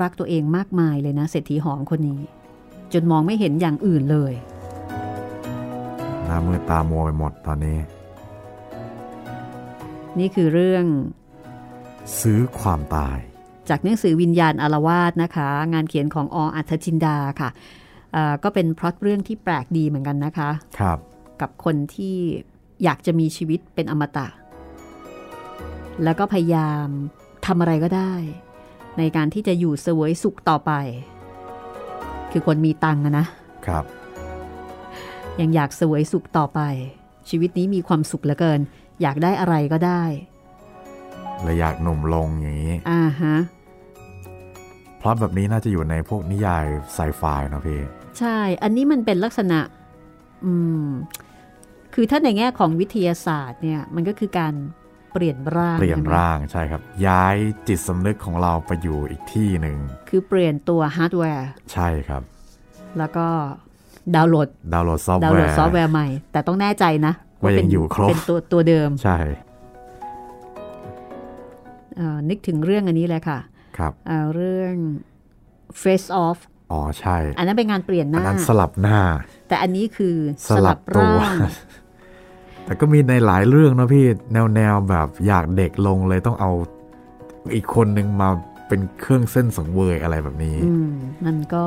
[0.00, 2.20] รักตัวเองมากมายเลยนะเศรษฐีหอมคนนี้
[2.92, 4.32] จนมองไม่เห็นอย่างอื่นเลย
[6.24, 7.78] หน้ามือตามัวไปหมดตอนนี้
[10.18, 10.84] นี่คือเรื่อง
[12.20, 13.18] ซื้อความตาย
[13.68, 17.50] จากหนังสือวิญญาณอารวาสนะคะ งานเขียนของออัธจินดาค่ะ
[18.16, 20.98] อ่าก็เป็นพล็อตเรื่องที่แปลกดีเหมือนกันนะคะครับ
[21.40, 22.16] กับคนที่
[22.84, 24.26] อยากจะมีชีวิตเป็นอมตะ
[26.04, 26.86] แล้วก็พยายาม
[27.46, 28.12] ทำอะไรก็ได้
[28.98, 30.72] ในการที่จะอยู่เสวยสุขต่อไป
[32.30, 33.26] คือคนมีตังค์อะนะ
[33.66, 33.84] ครับ
[35.40, 36.60] ยังอยากเสวยสุขต่อไป
[37.28, 38.60] ชีวิตนี้มีความสุขเหลือเกิน
[39.02, 40.02] อยากได้อะไรก็ได้
[41.42, 43.55] และอยากหนุ่มลงอย่างนี้อ่าฮะพ
[45.06, 46.64] ล็อตแบบนี้น่าจะอยู่ในพวกนิยาย
[46.94, 47.80] ไซไฟเนาะพี่
[48.18, 49.60] ใช่ อันนี้มันเป็นลักษณะ
[50.44, 50.52] อื
[50.86, 50.88] ม
[51.94, 54.54] คือถ้าในแง่ของวิทยาศาสตร์เนี่ย มันก็คือการ
[55.12, 57.36] เปลี่ยนร่าง เปลี่ยนร่างใช่ครับ ย้าย
[57.68, 62.22] จิตสำนึกของเราไปอยู่อีกที่หนึ่ง คือเปลี่ยนตัวฮาร์ดแวร์ ใช่ครับ
[62.98, 63.26] แล้วก็
[64.14, 69.18] ดาวน์โหลด ดาวน์โหลดซอฟต์แวร์ ดาวน์แวโหลดซอฟต์แวร์ใหม่ แต่ต้องแน่ใจนะว่ายังอยู่ครบ เป็นตัวตัวเดิม ใช่
[72.28, 73.38] นึกถึงเรื่องอันนี้เลยค่ะ
[73.78, 74.74] ครับเอ่อเรื่อง
[75.82, 76.38] Face Off
[76.72, 78.98] อ๋อใช่ อันนั้นเป็นงานเปลี่ยนหน้า อันนั้นสลับหน้า
[79.48, 80.16] แต่อันนี้คือ
[80.48, 81.38] สลับตัวร่าง
[82.64, 86.50] แต่ก็มีในหลายเรื่องเนอะพี่แนวแนวๆแบบอยากเด็กลงเลยต้องเอา
[87.54, 88.28] อีกคนหนึ่งมา
[88.68, 90.90] เป็นเครื่องเส้นสังเวยอะไรแบบนี้อืม
[91.24, 91.66] มันก็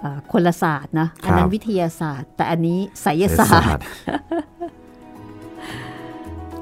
[0.00, 3.84] เอ่อคนละศาสตร์นะ อันนั้ครันบวิทยาศาสตร์ แต่อันนี้ไสยไสศาสตร์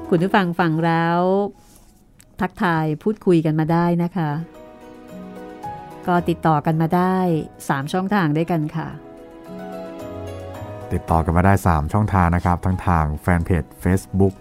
[0.09, 1.19] คุณผู้ฟังฟังแล้ว
[2.41, 4.31] ทักทายพูดคุยกันมาได้นะคะ
[6.07, 7.17] ก็ติดต่อกันมาได้
[7.55, 8.87] 3 ช่องทางด้วยกันค่ะ
[10.93, 14.33] ติดต่อกันมาได้ 3 ช่องทางนะครับ ทั้งทางแฟนเพจ Facebook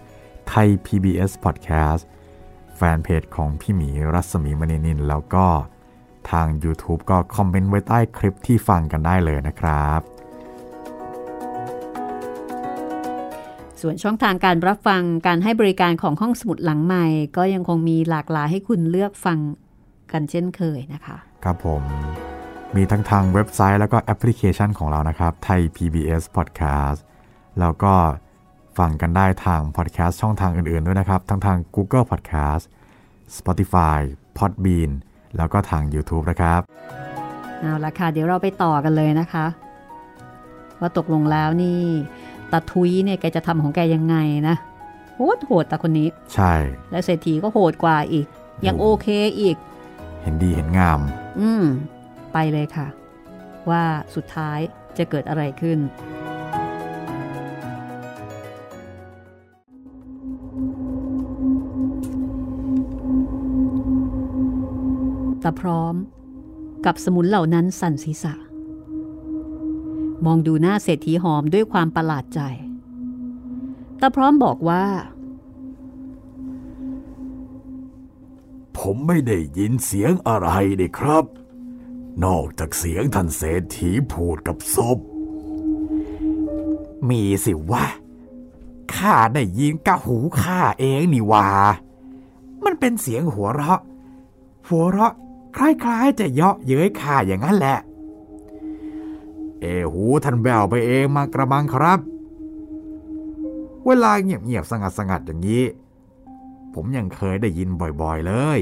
[0.48, 2.02] ไทย PBS Podcast
[2.76, 5.46] แฟนเพจของพี่หมีรัศมีมณีนิน แล้วก็
[6.30, 10.00] ทาง YouTube ก็คอมเมนต์ไว้ใต้คลิปที่ฟังกันได้เลยนะครับ
[13.88, 19.38] ส่วนช่องทางการรับฟังการให้บริการของห้องสมุดหลังใหม่ ก็ยังคงมีหลากหลายให้คุณเลือกฟัง
[20.12, 21.82] กันเช่นเคยนะคะ ครับผม
[22.76, 26.98] มีทั้งทางเว็บไซต์แล้วก็แอปพลิเคชันของเรานะครับ ไทย PBS Podcast
[27.60, 27.94] แล้วก็
[28.78, 32.64] ฟังกันได้ทางพอดแคสต์ช่องทางอื่นๆด้วยนะครับ ทั้งทาง Google Podcast
[33.36, 33.98] Spotify
[34.38, 34.90] Podbean
[35.36, 36.60] แล้วก็ทาง YouTube นะครับ
[37.60, 39.46] เอาละค่ะ เดี๋ยวเราไปต่อกันเลยนะคะ
[40.80, 41.82] ว่าตกลงแล้วนี่
[42.52, 44.16] ตาทุยเนี่ยแกจะทำของแกยังไง
[44.48, 44.56] นะ
[45.16, 46.52] โหดโหดตาคนนี้ ใช่
[46.90, 48.26] และเศรษฐีก็โหดกว่าอีก
[48.66, 49.06] ยังโอเค
[49.40, 49.56] อีก
[50.22, 51.00] เห็นดีเห็นงาม
[51.40, 51.64] อืม
[52.32, 52.86] ไปเลยค่ะ
[53.70, 53.82] ว่า
[54.14, 54.58] สุดท้าย
[54.98, 55.78] จะเกิดอะไรขึ้น
[65.42, 65.94] ตาพร้อม
[66.86, 68.34] กับสมุนเหล่านั้นสั่นศีรษะ
[70.24, 72.40] มองดูหน้าเศรษฐีหอมด้วยความประหลาดใจ
[74.00, 74.84] ตาพร้อมบอกว่า
[78.78, 80.48] ผมไม่ได้ยินเสียงอะไร
[80.80, 81.24] นี่ครับ
[82.24, 84.98] นอกจากเสียงท่านเศรษฐีพูดกับศพ
[87.08, 87.84] มีสิวะ
[88.94, 91.46] ข้าได้ยินกะหูข้าเองนี่ว่า
[92.64, 93.80] มันเป็นเสียงหัวเราะ
[94.68, 95.14] หัวเราะ
[95.56, 97.78] คล้ายๆจะเยาะเย้ยข้าอย่างนั้นแหละ
[99.92, 102.00] หูท่านแววไปเองมากระมังครับ
[103.86, 105.64] เวลาเงียบๆสงัดสงัดๆอย่างนี้
[106.74, 107.68] ผมยังเคยได้ยิน
[108.00, 108.60] บ่อยๆเลย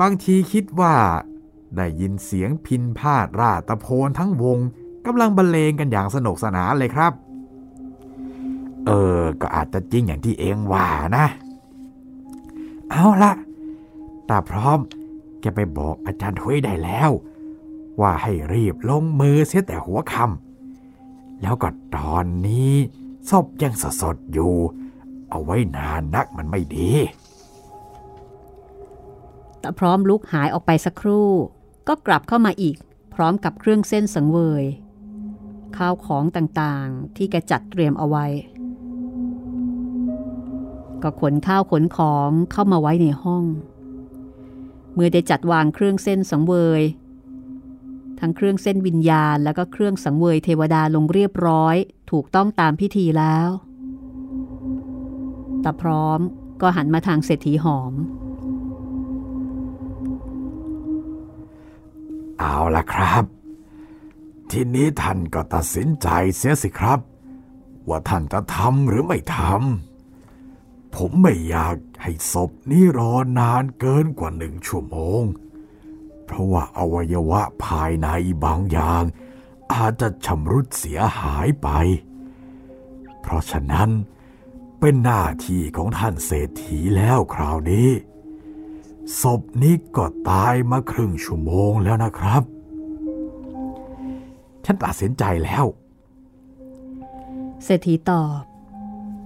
[0.00, 0.94] บางทีคิดว่า
[1.76, 4.58] ได้ยินเสียงพินพาดราตะโพนทั้งวง
[5.06, 7.12] กำลังบรรเลงกันอย่างสนุกสนานเลยครับ
[8.86, 11.26] เออ ก็อาจจะจริงอย่างที่เองว่านะ
[12.90, 13.32] เอาละ
[14.28, 14.78] ตาพร้อม
[15.40, 17.10] แกไปบอกอาจารย์ทุยได้แล้ว
[18.00, 22.72] ว่าให้รีบลงมือเสียแต่หัวคำแล้วก็ตอนนี้
[23.30, 24.54] ศพยังสดๆอยู่
[25.30, 26.90] เอาไว้นานนักมันไม่ดี
[29.62, 31.28] ตาพร้อมลุกหายออกไปสักครู่
[31.88, 32.76] ก็กลับเข้ามาอีก
[33.14, 34.64] พร้อมกับเครื่องเส้นสังเวย
[35.76, 38.26] ข้าวของต่างๆที่แกจัดเตรียมเอาไว้
[41.02, 43.44] ก็ขนข้าวขนของเข้ามาไว้ในห้อง
[44.94, 46.82] เมื่อได้จัดวางเครื่องเส้นสังเวย
[48.24, 51.76] ทั้งเครื่องเส้นวิญญาณ แล้วก็เครื่องสังเวยเทวดาลงเรียบร้อย
[52.10, 53.48] ถูกต้องตามพิธีแล้ว
[55.64, 56.20] ตาพร้อม
[56.60, 57.92] ก็หันมาทางเศรษฐีหอม
[62.38, 63.24] เอาละครับ
[64.50, 67.00] ทีนี้ท่านก็ตัดสินใจเสียสิครับ
[67.88, 75.22] ว่าท่านจะทำหรือไม่ทำผมไม่อยากให้ศพนี้รอนานเกินกว่าหนึ่งชั่วโมง
[76.32, 78.08] เพราะว่าอวัยวะภายใน
[78.44, 79.02] บางอย่าง
[79.72, 81.68] อาจจะชำรุดเสียหายไป
[83.20, 83.90] เพราะฉะนั้น
[84.80, 87.88] เป็นหน้าที่ของท่านเศรษฐีแล้วคราวนี้
[89.20, 92.42] ศพนี้ก็ตายมาครึ่งชั่วโมงแล้วนะครับ
[94.64, 95.64] ฉันตัดสินใจแล้ว
[97.64, 98.42] เศรษฐีตอบ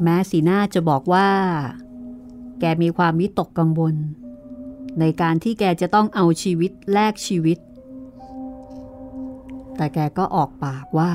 [0.03, 1.29] แม้สีหน้าจะบอกว่า
[2.61, 3.97] แกมีความวิตกกังวล
[5.00, 7.59] ในการที่แกจะต้องเอาชีวิตแลกชีวิต
[9.76, 11.12] แต่แกก็ออกปากว่า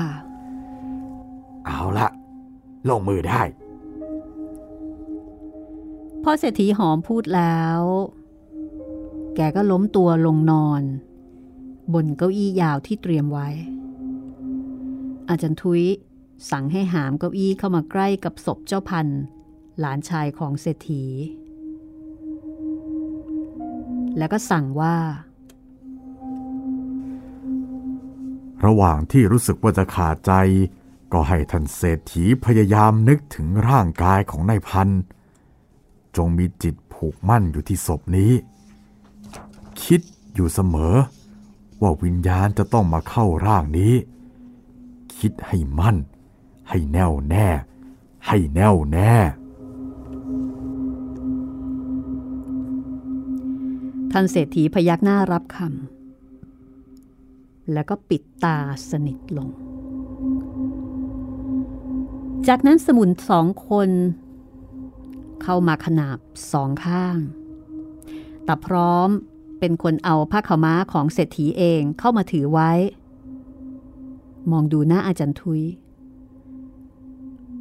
[1.66, 2.08] เอาละ
[2.88, 3.42] ลงมือได้
[6.22, 7.80] พอเศรษฐีหอมพูดแล้ว
[9.36, 10.82] แกก็ล้มตัวลงนอน
[11.94, 13.48] บนเก้าอี้ยาวที่เตรียมไว้
[15.28, 15.82] อาจารย์ทุย
[16.50, 19.20] สั่งให้หามเก้าอี้เข้ามาใกล้กับศพเจ้าพันธุ์
[19.80, 21.04] หลานชายของเศรษฐี
[24.18, 24.96] แล้วก็สั่งว่า
[28.64, 30.32] ระหว่างที่รู้สึกว่าจะขาดใจ
[31.12, 34.88] ก็ให้ท่านเศรษฐีพยายามนึกถึงร่างกายของนายพัน
[36.16, 38.32] จงมีจิตผูกมั่นอยู่ที่ศพนี้
[39.84, 40.00] คิด
[40.34, 40.94] อยู่เสมอ
[41.80, 43.94] ว่าวิญญาณจะต้องมาเข้าร่างนี้
[45.18, 45.96] คิดให้มั่น
[46.68, 47.48] ให้แน่วแน่
[48.26, 49.12] ให้แน่วแน่
[54.12, 58.58] ท่านเศรษฐีพยักหน้ารับคำแล้วก็ปิดตา
[58.90, 59.48] สนิทลง
[62.48, 63.90] จากนั้นสมุนสองคน
[65.42, 66.18] เข้ามาขนาบ
[66.52, 67.16] สองข้าง
[68.44, 69.08] แต่พร้อม
[69.58, 72.72] เป็นคนเอาผ้าขาวม้าของเศรษฐีเองเข้ามาถือไว้
[74.50, 75.62] มองดูหน้าอาจารย์ทุย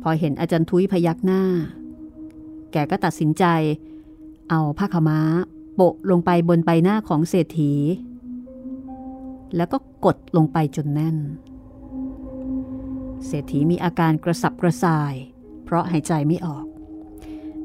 [0.02, 1.43] พอเห็นอาจารย์ทุยพยักหน้า
[2.72, 3.45] แกก็ตัดสินใจ
[4.49, 5.20] เอาผ้าขาวม้า
[5.76, 7.74] โปะลงไปบนใบหน้าของเศรษฐี
[9.55, 11.17] แล้วก็กดลงไปจนแน่น
[13.28, 15.13] เศรษฐีมีอาการกระสับกระส่าย
[15.63, 16.65] เพราะหายใจไม่ออก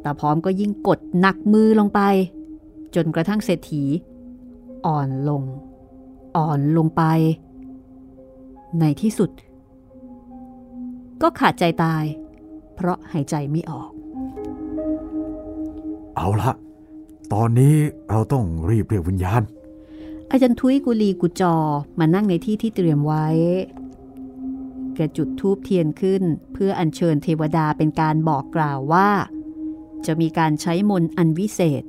[0.00, 2.00] แต่พร้อมก็ยิ่งกดหนักมือลงไป
[2.94, 3.82] จนกระทั่งเศรษฐี
[4.86, 5.42] อ่อนลง
[6.36, 7.02] อ่อนลงไป
[8.80, 9.30] ในที่สุด
[11.22, 12.04] ก็ขาดใจตาย
[12.74, 13.90] เพราะหายใจไม่ออก
[16.16, 16.52] เอาละ
[17.32, 17.76] ตอนนี้
[18.10, 19.42] เราต้องรีบเรียกวิญญาณ
[20.30, 21.56] อาจารย์ทุยกุลีกุจอ
[21.98, 23.28] มานั่งในที่ที่เตรียมไว้
[24.94, 26.22] แกจุดทูบเทียนขึ้น
[26.52, 29.10] เพื่ออัญเชิญเทวดาเป็นการบอกกล่าวว่า
[30.06, 31.82] จะมีการใช้มนต์อันวิเศษ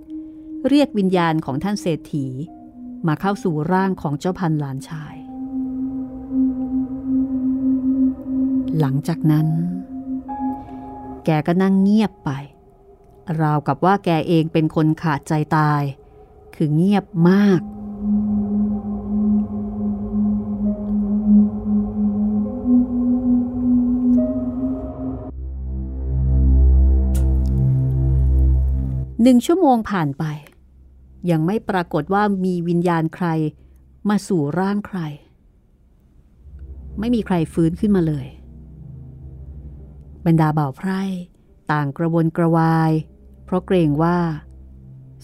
[0.70, 2.28] เรียกวิญญาณของท่านเศรษฐี
[3.08, 5.16] มาเข้าสู่ร่างของเจ้าพันหลานชาย
[8.80, 9.48] หลังจากนั้น
[11.26, 12.32] แกก็นั่งเงียบไป
[13.42, 15.84] ราวกับว่าแกเองเป็นคนขาดใจตาย
[16.56, 17.62] คือเงียบมาก
[29.22, 30.24] หนึ่งชั่วโมงผ่านไป
[31.32, 33.28] ยังไม่ปรากฏว่ามีวิญญาณใคร
[34.10, 35.00] มาสู่ร่างใคร
[37.00, 38.28] ไม่มีใครฟื้นขึ้นมาเลย
[40.26, 41.02] บรรดาบ่าวไพร่
[41.72, 42.92] ต่างกระวนกระวาย
[43.48, 44.18] เพราะเกรงว่า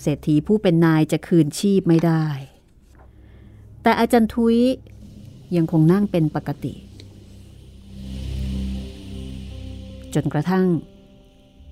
[0.01, 2.25] เศรษฐีผู้เป็นนายจะคืนชีพไม่ได้
[3.81, 4.57] แต่อาจารย์ทุย
[5.55, 6.73] ยังคงนั่งเป็นปกติ
[10.13, 10.65] จนกระทั่ง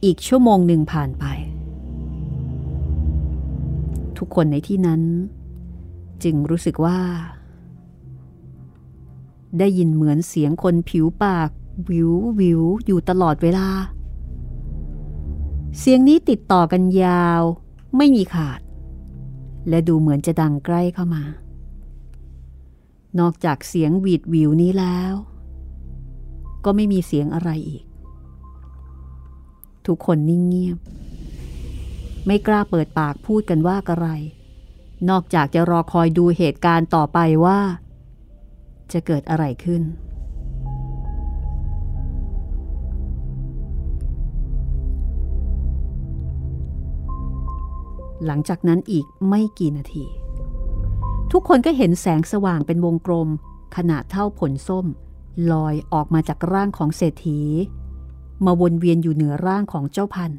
[0.04, 1.26] อีกชั่วโมงหนึ่งผ่านไป
[4.18, 5.02] ทุกคนในที่นั้น
[6.24, 7.00] จึงรู้สึกว่า
[9.60, 11.50] ได้ยินเหมือนเสียงคนผิวปาก
[11.90, 13.68] วิววิวอยู่ตลอดเวลา
[15.80, 17.42] เสียงนี้ติดต่อกันยาว
[17.98, 18.60] ไม่มีขาด
[19.70, 21.24] และดูเหมือนจะดังใกล้เข้ามา
[23.20, 25.14] นอกจากเสียงหวีดวิวนี้แล้ว
[26.66, 27.84] ก็ไม่มีเสียงอะไรอีก
[29.88, 30.78] ทุกคนนิ่งเงียบ
[32.26, 34.08] ไม่กล้าเปิดปากพูดกันว่าอะไร
[35.10, 37.60] นอกจากจะรอคอยดูเหตุการณ์ต่อไปว่า
[38.92, 39.82] จะเกิดอะไรขึ้น
[48.26, 50.06] หลังจากนั้นอีกไม่กี่นาที
[51.32, 53.30] ทุกคนก็เห็นแสงสว่างเป็นวงกลม
[53.76, 54.86] ขนาดเท่าผลส้ม
[55.52, 57.40] ลอยออกมาจากร่างของเศรษฐี
[58.46, 60.32] มาวนเวียนอยู่เหนือร่างของเจ้าพัน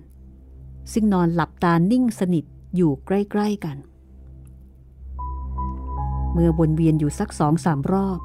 [0.93, 2.45] ซึ่งนอนหลับตานิ่งสนิท
[2.77, 3.77] อยู่ใกล้ ๆกัน
[6.33, 8.21] เมื่อวนเวียนอยู่สักสองสามรอบ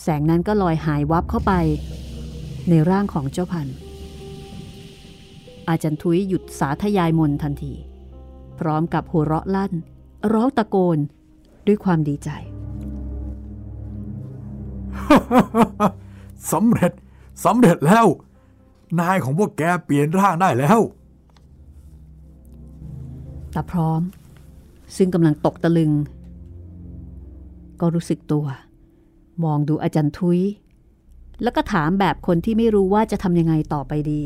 [0.00, 1.52] แสงนั้นก็ลอยหายวับเข้าไป
[2.68, 3.76] ในร่างของเจ้าพันธุ์
[5.70, 7.74] อาจารย์ทุยหยุดสาธยายมนทันที
[8.58, 9.72] พร้อมกับหัวเราะลั่น
[10.32, 10.98] ร้องตะโกน
[11.66, 12.30] ด้วยความดีใจ
[16.52, 16.92] สำเร็จ
[17.44, 18.06] สำเร็จแล้ว
[19.00, 20.80] นายของพวกแกเปลี่ยนร่างได้แล้ว
[23.54, 24.02] ตาพร้อม
[24.96, 25.92] ซึ่งกำลังตกตะลึง
[27.80, 28.46] ก็รู้สึกตัว
[29.44, 30.40] มองดูอาจารย์ทุย
[31.42, 34.20] แล้วก็ถามแบบคนที่ไม่รู้ว่าจะทำยังไงต่อไปดี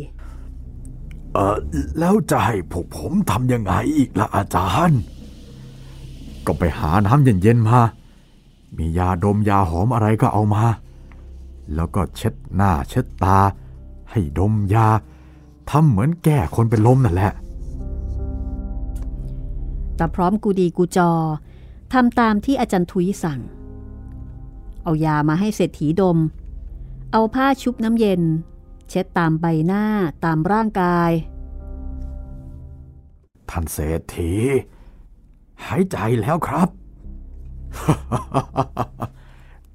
[1.35, 1.57] เออ
[1.99, 5.01] แล้วจะให้พวกผมทำยังไงอีกล่ะอาจารย์
[6.47, 7.80] ก็ไปหาน้ำเย็นๆมา
[8.76, 10.64] มียาดมยาหอมอะไรก็เอามา
[11.74, 13.39] แล้วก็เช็ดหน้าเช็ดตา
[14.11, 14.89] ให้ดมยา
[15.70, 17.32] ทำเหมือนแก้คนเป็นลมนั่นแหละ
[19.97, 21.11] แต่พร้อมกูดีกูจอ
[21.93, 23.41] ทำตามที่อาจารย์ทุยสั่ง
[24.82, 26.18] เอายามาให้เศรษฐีดม
[27.12, 28.22] เอาผ้าชุบน้ำเย็น
[28.89, 29.85] เช็ดตามใบหน้า
[30.24, 31.11] ตามร่างกาย
[33.51, 34.32] ท่านเศรษฐี
[35.66, 36.68] หายใจแล้วครับ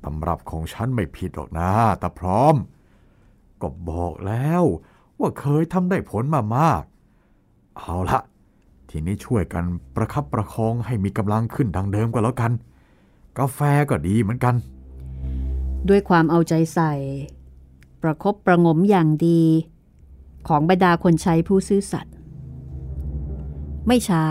[0.03, 2.55] ตำรับของฉันไม่ผิดหรอกนะแต่พร้อม
[3.61, 4.63] ก็บอกแล้ว
[5.19, 6.83] ว่าเคยทำได้ผลมามาก
[7.77, 8.19] เอาละ
[8.89, 9.63] ทีนี้ช่วยกัน
[9.95, 12.51] ประคับประคองให้มีกำลังขึ้นดังเดิมก็แล้วกัน
[13.37, 14.55] กาแฟก็ดีเหมือนกัน
[15.89, 16.93] ด้วยความเอาใจใส่
[18.01, 19.43] ประคบประงมอย่างดี
[20.47, 22.13] ของบรรดาคนใช้ผู้ซื่อสัตย์
[23.87, 24.23] ไม่ช้า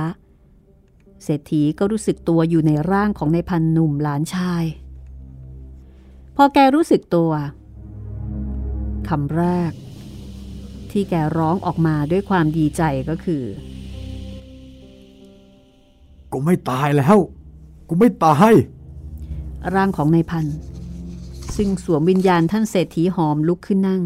[1.23, 4.65] เศรษฐีก็รู้สึกตัวอยู่ในร่างของในพันหนุ่มหลานชาย
[6.37, 7.33] พอแกรู้สึกตัว
[9.09, 9.73] คำแรก
[10.91, 13.45] ที่แกร้องออกมาด้วยความดีใจก็คือ
[16.33, 17.17] กูไม่ตายแล้ว
[17.89, 18.53] กูไม่ตาย
[19.75, 20.57] ร่างของนายพันธุ์
[21.57, 24.03] ซึ่งสวมวิญญาณท่านเศรษฐีหอมลุกขึ้นนั่ง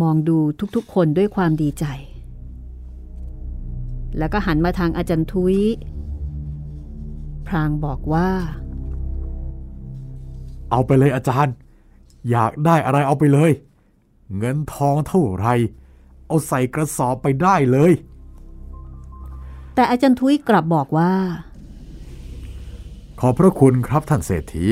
[0.00, 0.38] มองดู
[0.76, 1.84] ทุกๆคนด้วยความดีใจ
[4.18, 5.56] แล้วก็หันมาทางอาจารย์ทุย
[7.46, 8.30] พรางบอกว่า
[10.70, 11.54] เอาไปเลยอาจารย์
[12.30, 13.50] อยากได้อะไรเอาไปเลย
[14.38, 15.46] เงินทองเท่าไหร
[16.26, 17.92] เอาใส่กระสอบไปได้เลย
[19.74, 21.12] แต่อาจารย์ทุยกลับบอกว่า
[23.20, 24.64] ขอบพระคุณครับท่านเศรษฐี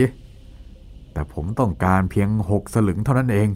[1.13, 3.49] แต่ผมต้องการเพียงหกสลึงเท่านั้นเอง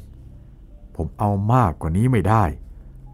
[0.97, 2.45] ผมเอามากกว่านี้ไม่ได้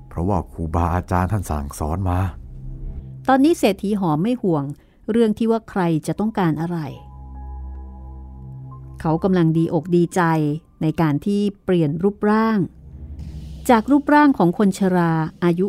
[0.09, 2.18] เพราะว่าครูบาอาจารย์ท่านสั่งสอนมา
[3.28, 4.64] ตอนนี้เศรษฐีหอมไม่ห่วง
[5.11, 6.78] เรื่องที่ว่าใครจะต้องการอะไร
[9.01, 10.22] เขากำลังดีอกดีใจ
[10.82, 12.59] ในการที่เปลี่ยนรูปร่าง
[13.70, 15.12] จากรูปร่างของคนชรา
[15.45, 15.66] อายุ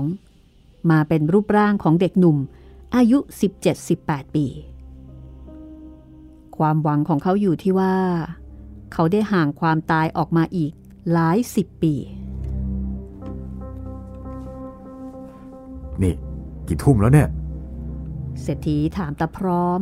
[0.00, 2.38] 62 มาเป็นรูปร่างของเด็กหนุ่ม
[2.96, 3.18] อายุ
[3.76, 4.46] 17-18 ปี
[6.58, 7.94] ความหวังของเขาอยู่ที่ว่า
[8.92, 10.72] เขาได้ห่างความตายออกมาอีก
[11.12, 11.94] หลายสิบปี
[16.02, 16.14] นี่
[16.66, 17.28] กี่ทุ่มแล้วเนี่ย
[18.42, 19.80] เศรษฐีถามตาพร้อม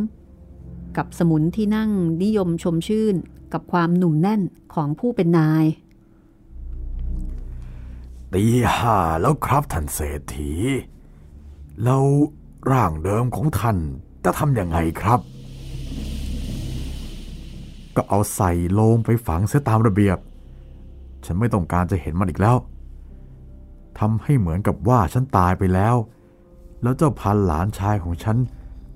[0.97, 1.91] กับสมุนที่นั่ง
[2.23, 3.15] นิยมชมชื่น
[3.53, 4.43] กับความหนุ่มแน่น
[4.75, 5.65] ของผู้เป็นนาย
[8.35, 8.45] ตี
[8.77, 10.51] ห้าแล้วครับท่านเศรษฐี
[11.83, 12.05] แล้ว
[12.71, 13.79] ร่างเดิมของท่าน
[14.25, 15.21] จะทำยังไงครับ
[17.97, 20.19] ก็เอาใส่โลงไปฝังเสียตามระเบียบ
[21.25, 22.57] ฉันไม่ต้องการจะเห็นมันอีกแล้ว
[23.99, 25.95] ทำให้เหมือนกับว่าฉันตายไปแล้ว
[26.83, 28.37] แล้วเจ้าพันหลานชายของฉัน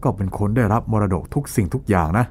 [0.03, 2.25] ก็เป็นคนได้รับมรดกทุกสิ่งทุกอย่างนะ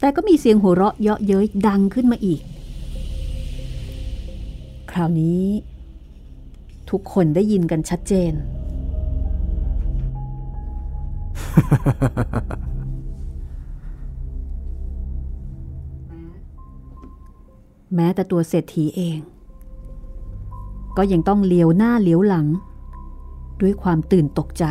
[0.00, 2.40] แต่ก็มีเสียงหัวเราะเยาะเย้ยดังขึ้นมาอีก
[4.90, 5.44] คราวนี้
[6.90, 8.32] ทุกคนได้ยินกันชัดเจน
[17.94, 19.18] แม้แต่ตัวเศรษฐีเอง
[20.96, 22.46] ก็ยังต้องเลี้ยวหน้าเลี้ยวหลัง
[23.60, 24.64] ด้วยความตื่นตกใจ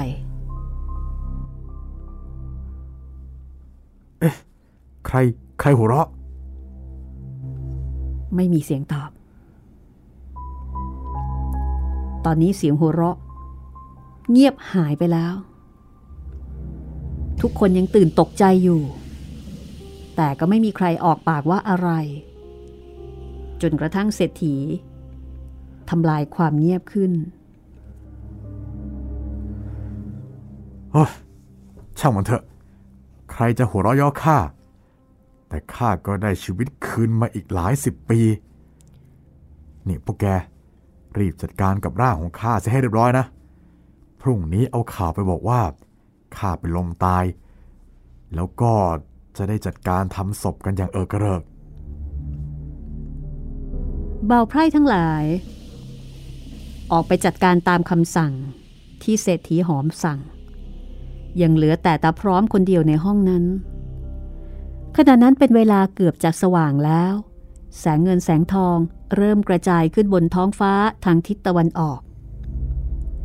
[5.07, 5.17] ใคร
[5.59, 6.07] ใครหัวเราะ
[8.35, 9.09] ไม่มีเสียงตอบ
[12.25, 13.17] ตอนนี้เสียงหัวเราะ
[14.31, 15.33] เงียบหายไปแล้ว
[17.41, 18.81] ทุกคนยังตื่นตกใจอยู่
[20.15, 21.89] แต่ก็ไม่มีใครออกปากว่าอะไร
[23.61, 24.55] จนกระทั่งเศรษฐี
[25.89, 27.11] ทำลายความเงียบขึ้น
[30.91, 31.09] เฮ้ย
[31.99, 32.43] ช่างมันเถอะ
[33.31, 34.37] ใครจะหัวเราะย่อข้า
[35.49, 38.19] แต่ข้าก็ได้ชีวิตคืนมาอีกหลายสิบปี
[39.87, 40.25] นี่พวกแก
[41.17, 43.25] รีบจัดการกับร่างของข้าเสียให้เรียบร้อยนะ
[44.21, 45.61] พรุ่งนี้เอาข่าวไปบอกว่า
[46.39, 47.25] ข้าเป็นลมตาย
[48.35, 48.73] แล้วก็
[49.37, 51.41] จะได้จัดการทำศพกันอย่างเออกระเริก
[54.25, 55.23] เบาไพร่ทั้งหลาย
[56.91, 58.33] ออกไปจัดการตามคำสั่ง
[59.03, 60.19] ที่เศรษฐีหอมสั่ง
[61.41, 63.45] ยังเหลือแต่ตาพร้อมคนเดียวในห้องนั้น
[64.97, 67.13] ขณะนั้นเป็นเวลาเกือบจะสว่างแล้ว
[67.79, 68.77] แสงเงินแสงทอง
[69.15, 70.73] เริ่มกระจายขึ้นบนท้องฟ้า
[71.05, 71.99] ทางทิศตะวันออก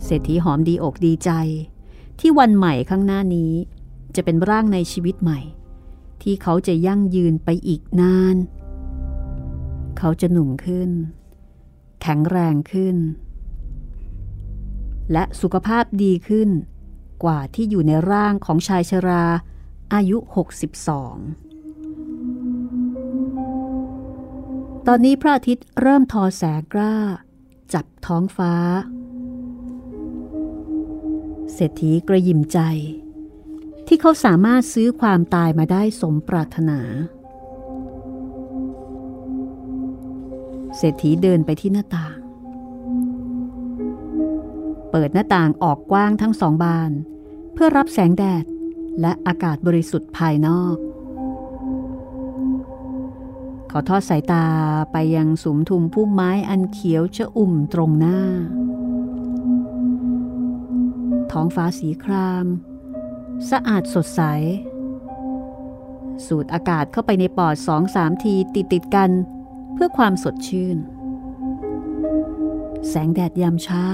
[0.05, 1.31] เศรษฐีหอมดีอกดีใจ
[2.21, 3.53] ที่วันใหม่ข้างหน้านี้
[4.17, 5.41] จะเป็นร่างในชีวิตใหม่
[6.23, 8.37] ที่เขาจะยั่งยืนไปอีกนาน
[9.99, 10.91] เขาจะหนุ่มขึ้น
[12.03, 12.97] แข็งแรงขึ้น
[15.13, 16.49] และสุขภาพดีขึ้น
[17.25, 19.25] กว่าที่อยู่ในร่างของชายชรา
[19.95, 20.29] อายุ 62
[24.87, 26.97] ตอนนี้พระอาทิตย์เริ่มทอแสงกล้า
[27.73, 28.53] จับท้องฟ้า
[31.53, 32.59] เศรษฐีกระยิมใจ
[33.87, 36.81] ที่เขาสามารถซื้อความตายมาได้สมปรารถนา
[40.77, 42.17] เศรษฐีเดินไปที่หน้าต่าง
[44.91, 46.91] เปิดหน้าต่างออกกว้างทั้งสองบาน
[47.55, 48.45] เพื่อรับแสงแดด
[49.01, 50.77] และอากาศบริสุทธิ์ภายนอก
[53.69, 54.45] เขาทอดสายตา
[54.93, 58.19] ไปยังสุมทุมพุ่มไม้อันเขียวชะอุ่มตรงหน้า
[61.35, 62.47] ท้องฟ้าสีคราม
[63.51, 64.23] สะอาดสดใส
[66.27, 69.11] สูดอากาศเข้าไปในปอดสองสามทีติดติดกัน
[69.75, 70.77] เพื่อความสดชื่น
[72.89, 73.87] แสงแดดยามเช้า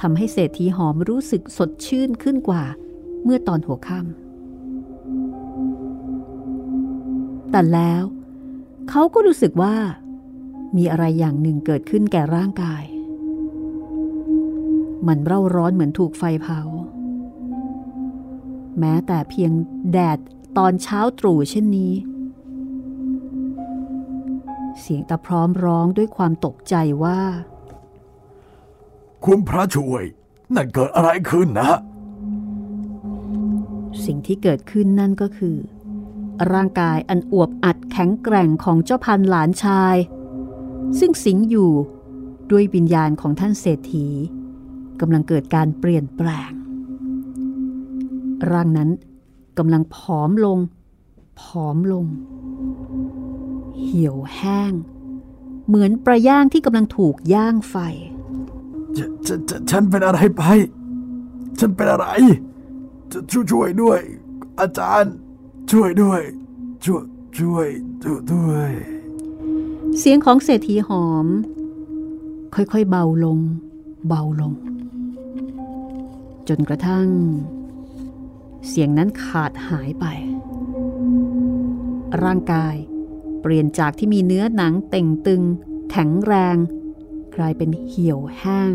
[0.00, 2.64] ทำให้เศรษฐีหอมรู้สึกสดชื่นขึ้นกว่า
[3.24, 8.02] เมื่อตอนหัวค่ำแต่แล้ว
[8.90, 9.76] เขาก็รู้สึกว่า
[10.76, 12.84] มีอะไรอย่างหนึ่งเกิดขึ้นแก่ร่างกาย
[15.06, 16.60] มันเร่าร้อนเหมือนถูกไฟเผา
[18.78, 19.52] แม้แต่เพียง
[19.92, 20.18] แดด
[20.58, 21.92] ตอนเช้าตรู่เช่นนี้
[24.80, 26.74] เสียงตาพร้อมร้องด้วยความตกใจ
[27.04, 27.20] ว่า
[29.24, 30.04] คุณพระช่วย
[30.54, 31.70] นั่นเกิดอะไรขึ้นนะ
[34.04, 35.56] สิ่งที่เกิดขึ้นนั่นก็คือ
[36.52, 39.96] ร่างกายอันอวบอัดแข็งแกร่งของเจ้าพันหลานชาย
[40.98, 41.72] ซึ่งสิงอยู่
[42.50, 44.06] ด้วยวิญญาณของท่านเศรษฐี
[45.00, 46.50] กำลังเกิดการเปลี่ยนแปลง
[48.50, 48.90] ร่างนั้น
[49.58, 50.58] กำลังผอมลง
[51.40, 52.06] ผอมลง
[53.82, 54.72] เหี่ยวแห้ง
[55.68, 57.76] เหมือนปลาย่างที่กำลังถูกย่างไฟ
[58.96, 60.42] ฉฉฉฉันเป็นอะไรไป
[61.58, 62.06] ฉันเป็นอะไร
[63.12, 64.00] จะช่วยช่วยด้วย
[64.60, 65.14] อาจารย์
[65.70, 66.20] ช่วยด้วย
[66.84, 67.04] ช่วย
[67.38, 67.68] ช่วย
[68.32, 68.70] ด้วย
[69.98, 71.26] เสียงของเศรษฐีหอม
[72.54, 73.38] ค่อยๆเบาลง
[74.08, 74.52] เบาลง
[76.48, 77.08] จนกระทั่ง
[78.68, 80.06] เสียงนั้นขาดหายไป
[82.22, 82.76] ร่างกาย
[83.40, 85.42] เปลี่ยนจากที่มีเนื้อหนังเต่งตึง
[85.90, 86.56] แข็งแรง
[87.36, 88.74] กลายเป็นเหี่ยวแห้ง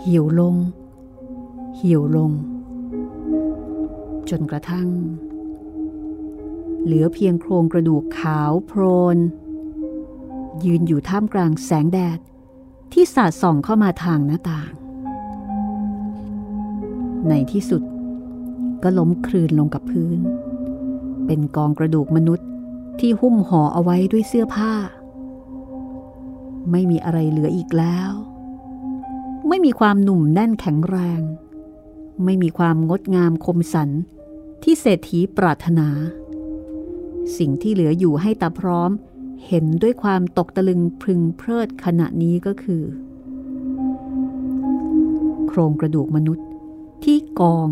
[0.00, 0.56] เหี่ยวลง
[1.76, 2.32] เหี่ยวลง
[4.30, 4.88] จนกระทั่ง
[6.84, 8.82] เหลือเพียงโครงกระดูกขาวโพล
[9.16, 9.18] น
[10.64, 12.18] ยืนอยู่ท่ามกลางแสงแดด
[12.92, 14.70] ที่สาดส่องเข้ามาทางหน้าต่าง
[17.28, 17.82] ในที่สุด
[18.82, 20.18] ก็ล้มคลืนลงกับพื้น
[21.26, 22.48] เป็นกองกระดูกมนุษย์
[23.00, 24.72] ที่หุ้มห่อเอาไว้ด้วยเสื้อผ้า
[26.70, 28.10] ไม่มีอะไรเหลืออีกแล้ว
[29.48, 31.20] ไม่มีความหนุ่มแน่นแข็งแรง
[32.24, 33.90] ไม่มีความงดงามคมสัน
[34.62, 35.88] ที่เศรษฐีปรารถนา
[37.38, 38.90] สิ่งที่เหลืออยู่ให้ตาพร้อม
[39.46, 42.82] เห็นด้วยความตกตะลึงพึงเพลิดขณะนี้ก็คือ
[45.48, 46.46] โครงกระดูกมนุษย์
[47.04, 47.68] ที่กอง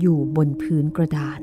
[0.00, 1.40] อยู่บนพื้นกระดาน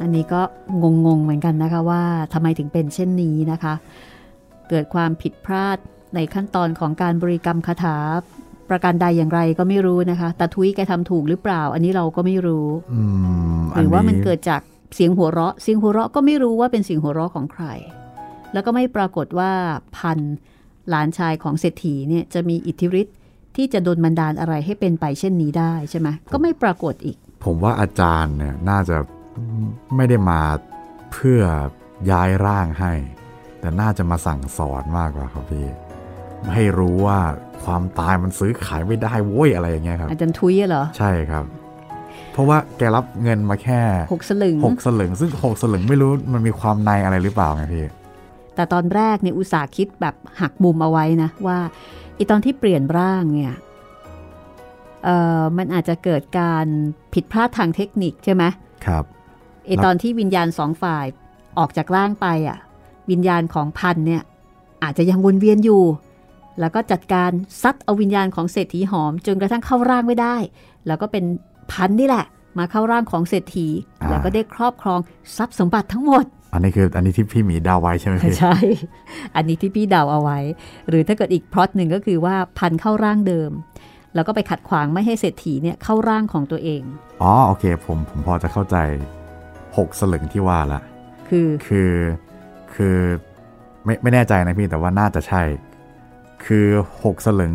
[0.00, 0.42] อันนี้ก็
[0.82, 3.74] งงๆเหมือนกันนะคะว่าทำไมถึงเป็นเช่นนี้นะคะ
[4.68, 5.78] เกิดความผิดพลาด
[6.14, 7.96] ในขั้นตอนของการบริกรรมคาถา
[8.70, 13.02] ประการใดอย่างไรก็ไม่รู้นะคะแต่ทุยแกทำถูกหรือเปล่า อันนี้เราก็ไม่รู้อื
[13.58, 14.60] มหรือว่ามันอัเกิดจาก
[14.94, 17.64] เสียงหัวเราะ เสียงหัวเราะก็ไม่รู้ว่าเป็นเสียงหัวเราะของใคร
[18.52, 19.52] แล้วก็ไม่ปรากฏว่า
[19.96, 20.34] พันธุ์
[20.88, 23.16] หลานชายของเศรษฐีเนี่ยจะมีอิทธิฤทธิ์
[23.56, 28.96] ที่จะโดนบันดาลอะไรให้เป็นไปเช่นนี้ได้ใช่ไหมก็ไม่ปรากฏอีก ผมว่าอาจารย์เนี่ยน่าจะ
[29.96, 30.40] ไม่ได้มา
[31.12, 31.42] เพื่อ
[32.10, 32.92] ย้ายร่างให้
[33.60, 35.66] แต่น่าจะมาสั่งสอนมากกว่าครับพี่
[36.52, 37.18] ให้รู้ว่า
[37.64, 41.44] ความตายมันซื้อขายไม่ได้โว้ยอะไรอย่างเงี้ยครับอาจารย์ทุยอะเหรอ ใช่ครับ
[42.32, 43.80] เพราะว่าแกรับเงินมาแค่
[44.12, 47.84] หกสลึงหกสลึง ซึ่งหกสลึงไม่รู้มันมีความในอะไรหรือเปล่าไงพี่
[48.54, 51.58] แต่ตอนแรกเนี่ยอุตส่าห์คิดแบบหักมุมเอาไว้นะว่า
[52.14, 53.54] ไอตอนที่เปลี่ยนร่างเนี่ย
[55.04, 56.66] เอ่อมันอาจจะเกิดการ
[57.14, 58.44] ผิดพลาดทางเทคนิคใช่ไหม
[58.86, 59.04] ครับ
[59.66, 61.06] ไอตอนที่วิญญาณสองฝ่าย
[61.58, 62.58] ออกจากร่างไปอะ
[63.10, 64.22] วิญญาณของพันเนี่ย
[64.82, 65.82] อาจจะยังวนเวียนอยู่
[66.60, 67.30] แล้วก็จัดการ
[67.62, 70.36] ซัดเอาวิญญาณของเศรษฐีหอม จนกระทั่งเข้าร่างไม่ได้
[70.86, 71.24] แล้วก็เป็น
[71.72, 72.26] พันนี่แหละ
[72.58, 73.68] มาเข้าร่างของเศรษฐี
[74.02, 75.00] อ่าแล้วก็ได้ครอบครอง
[75.36, 78.56] ทรัพย์สมบัติทั้งหมด อันนี้คืออันนี้ที่พี่หมีเดาไว้ใช่ไหมพี่ใช่
[79.36, 80.38] อันนี้ที่พี่เดาเอาไว้
[80.88, 83.50] หรือถ้าเกิดอีกพล็อตหนึ่งก็คือว่าพันเข้าร่างเดิม
[84.14, 86.82] แล้วก็ไปขัดขวางไม่ให้เศรษฐีเนี่ยเข้าร่างของตัวเอง
[87.22, 88.76] อ๋อโอเค ผมผมพอจะเข้าใจ
[89.76, 90.80] หกสลึงที่ว่าละ
[91.28, 91.92] คือคือ
[92.74, 92.96] คือ
[93.84, 95.42] ไม่ไม่แน่ใจนะพี่แต่ว่าน่าจะใช่
[96.44, 96.66] คือ
[97.04, 97.54] หกสลึง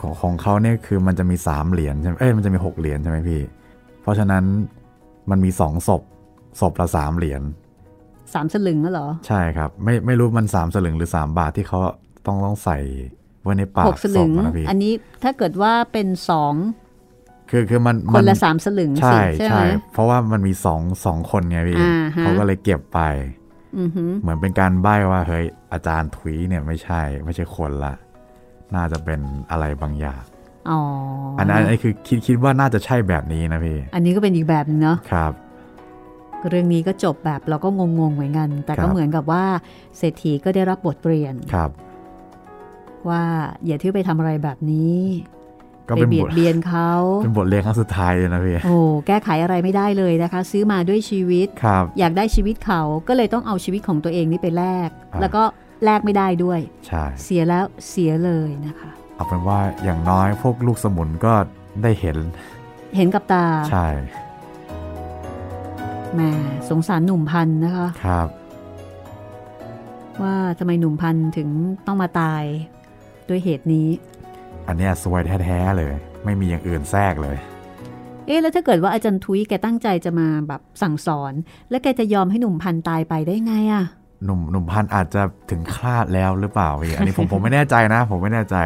[0.00, 3.42] ของของเขาเนี่ยคือมันจะมีสามเหรียญใช่ไหมเอ้ยมันจะมีหกเหรียญใช่ไหมพี่
[4.02, 4.44] เพราะฉะนั้น
[5.30, 6.02] มันมีสองศพ
[6.60, 7.42] ศพละสามเหรียญ
[8.34, 11.78] สามสลึงน่ะเหรอ ใช่ครับ ไม่ไม่รู้มันสามสลึงหรือสามบาทที่เขา
[12.26, 12.78] ต้องต้องใส่
[13.42, 16.54] ไว้ในปากหกสลึงศพอะนะพี่อันนี้ถ้าเกิดว่าเป็นสอง
[17.50, 23.39] คือคือมันคมันละสามสลึงใช่สิใช่ไหมใช่ เพราะว่ามันมีสองสองคนไงพี่อ่าฮะเขาก็เลยเก็บไปอือหือ
[24.22, 27.94] เหมือนเป็นการใบ้ว่าเฮ้ยอาจารย์ถุยเนี่ยไม่ใช่ ไม่ใช่คนละ
[28.74, 30.22] น่าจะเป็นอะไรบางอย่าง
[30.70, 30.80] อ๋อ
[31.38, 35.32] อัอันนั้นอันนี้คือคิดคิดว่าน่าจะใช่แบบนี้นะพี่ อันนี้ก็เป็นอีกแบบหนึงเนาะครับ
[36.48, 39.44] เรื่องนี้ก็จบแบบเราก็งงๆเหมือนกัน แต่ครัก็บเหมือนกับว่า
[39.98, 41.70] เศรษฐีก็ได้รับบทเรียนครับ
[43.08, 43.22] ว่า
[43.66, 44.96] อย่าที่ไปทำอะไรแบบนี้
[45.90, 46.90] ก็ไปเป็นเบีบยดทเบียนเขา
[47.22, 48.76] เป็นบทเรียนครั้งสุดท้ายเลยนะพี่โอ้
[49.06, 55.42] แก้ไขอะไรไม่ได้เลยนะคะ ซื้อมาด้วยชีวิตครับอยากได้ชีวิตเขาก็เลยต้องเอาชีวิตของตัวเองนี่ไปแลกอ่าแล้วก็
[55.84, 61.34] แลกไม่ได้ด้วยใช่เสียแล้วเสียเลยนะคะ เอาเป็นว่าอย่างน้อยพวกลูกสมุนก็
[61.82, 62.16] ได้เห็น
[62.96, 63.86] เห็นกับตาใช่
[66.14, 66.20] แหม
[66.68, 68.28] สงสารหนุ่มพันธุ์นะคะครับ
[70.22, 71.48] ว่าทำไมหนุ่มพันธุ์ถึง
[71.86, 72.42] ต้องมาตาย
[73.28, 73.88] ด้วยเหตุนี้
[74.70, 75.92] อันเนี้ยสวยแท้ๆเลย
[76.24, 77.36] ไม่มีอย่างอื่นแทรกเลย
[78.26, 81.32] เอ๊ะแล้วถ้าเกิดว่าอาจารย์ทุยแกตั้งใจจะมาแบบสั่งสอน
[81.70, 83.84] แล้วแกจะยอมให้หนุ่มพันธุ์ตายไปได้ไงอะ
[84.24, 88.56] หนุ่มหนุ่มพันธุ์อาจจะถึงฆาตแล้วหรือเปล่าพี่อันนี้ผมผมไม่แน่ใจนะ ผมไม่แน่ใจ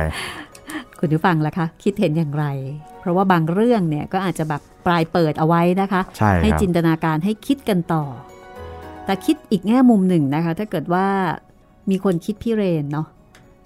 [0.99, 2.47] คุคุณผู้ฟังล่ะคะ คิดเห็นอย่างไร
[3.01, 8.05] เพราะว่าบางเรื่องเนี่ยก็อาจจะแบบปลายเปิดเอาไว้นะคะใช่ครับจินตนาการให้คิดกันต่อ
[9.05, 11.07] แต่คิดอีกแง่มุมหนึ่งนะคะ ถ้าเกิดว่า
[11.91, 13.07] มีคนคิดพิเรนทร์เนาะ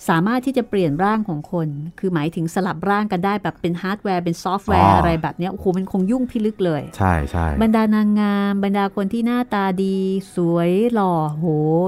[0.08, 1.68] สามารถที่จะเปลี่ยนร่างของคน
[1.98, 9.96] คือหมายถึงสลับร่างกันได้แบบเป็นฮาร์ดแวร์เป็นซอฟต์แวร์อะไรแบบเนี้ยโอ้โหมันคงยุ่งพิลึกเลย ใช่ใช่บรรดานางงาม บรรดาคนที่หน้าตาดี
[10.34, 11.46] สวยหล่อโห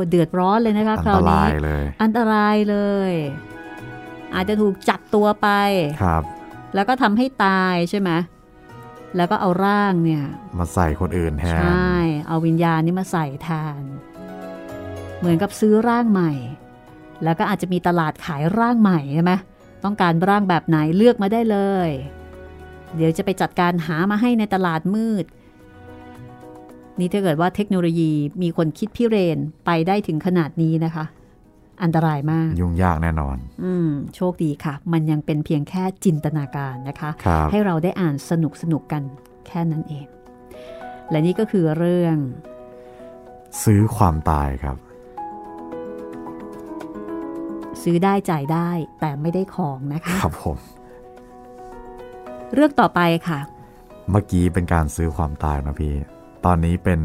[0.08, 2.76] เดือดร้อนเลยนะคะอันคราตวรานี้ยเลยอันตรายเล
[3.10, 3.12] ย
[4.34, 5.48] อาจจะถูกจับตัวไป
[6.02, 6.22] ครับ
[6.74, 8.10] แล้วก็ทำให้ตายใช่ไหม
[9.16, 10.24] แล้วก็เอาร่างเนี่ย
[10.58, 11.96] มาใส่คนอื่นแทใชน่
[12.28, 13.48] เอาวิญญาณนี่มาใส่แท
[13.80, 13.82] น
[15.18, 16.32] เหมือนกับซื้อร่างใหม่
[17.24, 19.32] แล้วก็อาจจะมีตลาดขายร่างใหม่ใช่ไหม
[19.84, 21.58] ต้องการร่างแบบไหนเลือกมาได้เล
[21.88, 21.90] ย
[22.96, 25.24] เดี๋ยวจะไปจัดการหามาให้ในตลาดมืด
[26.98, 28.12] นี่ถ้าเกิดว่าเทคโนโลยี
[28.42, 31.04] มีคนคิดพิเรนไปได้ถึงขนาดนี้นะคะ
[31.82, 39.02] อันตรายมาก ยุ่งยากแน่นอน อืมโชคดีค่ะ มันยังเป็นเพียงแค่จินตนาการนะคะครับให้เราได้อ่านสนุกสนุกกัน
[39.46, 40.06] แค่นั้นเอง
[41.10, 42.16] และนี่ก็คือเรื่อง
[43.64, 44.76] ซื้อความตายครับ
[47.82, 48.68] ซื้อได้จ่ายได้
[49.00, 50.58] แต่ไม่ได้ของนะคะครับผม
[52.54, 53.40] เรื่องต่อไปค่ะ
[54.10, 55.94] เมื่อกี้เป็นการซื้อความตายนะพี่
[56.44, 57.00] ตอนนี้เป็น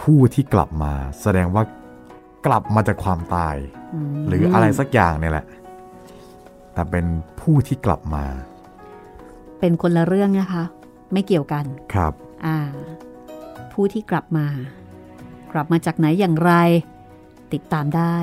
[0.00, 1.62] ผู้ที่กลับมา แสดงว่า
[2.46, 3.56] กลับมาจากความตาย
[4.12, 5.46] มหรืออะไรสักอย่างเนี่ยแหละ
[6.74, 7.06] แต่เป็น
[7.40, 8.24] ผู้ที่กลับมา
[9.60, 10.64] เป็นคนละเรื่องนะคะ
[11.12, 12.12] ไม่เกี่ยวกันครับ
[12.46, 12.58] อ่า
[13.72, 14.46] ผู้ที่กลับมา
[15.52, 16.52] กลับมาจากไหนอย่างไร
[17.52, 18.16] ติดตามได้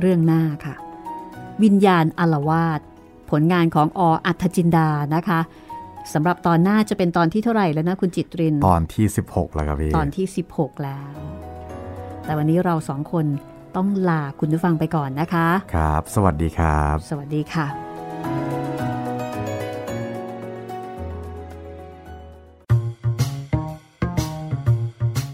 [0.00, 0.74] เรื่องหน้าค่ะ
[1.62, 2.80] วิญญาณอลวาด
[3.30, 5.40] ผลงานของออัธจินดานะคะ
[6.12, 11.10] สำหรับตอนหน้าจะเป็นตอนที่เท่าไหร่แล้วนะคุณจิตริน ตอนที่ 16 แล้วครับพี่ ตอนที่ 16 แล้ว
[12.24, 13.26] แต่วันนี้เราสองคน
[13.76, 17.93] ต้องลาคุณผู้ฟังไปก่อนนะคะ ครับ สวัสดีครับ สวัสดีค่ะ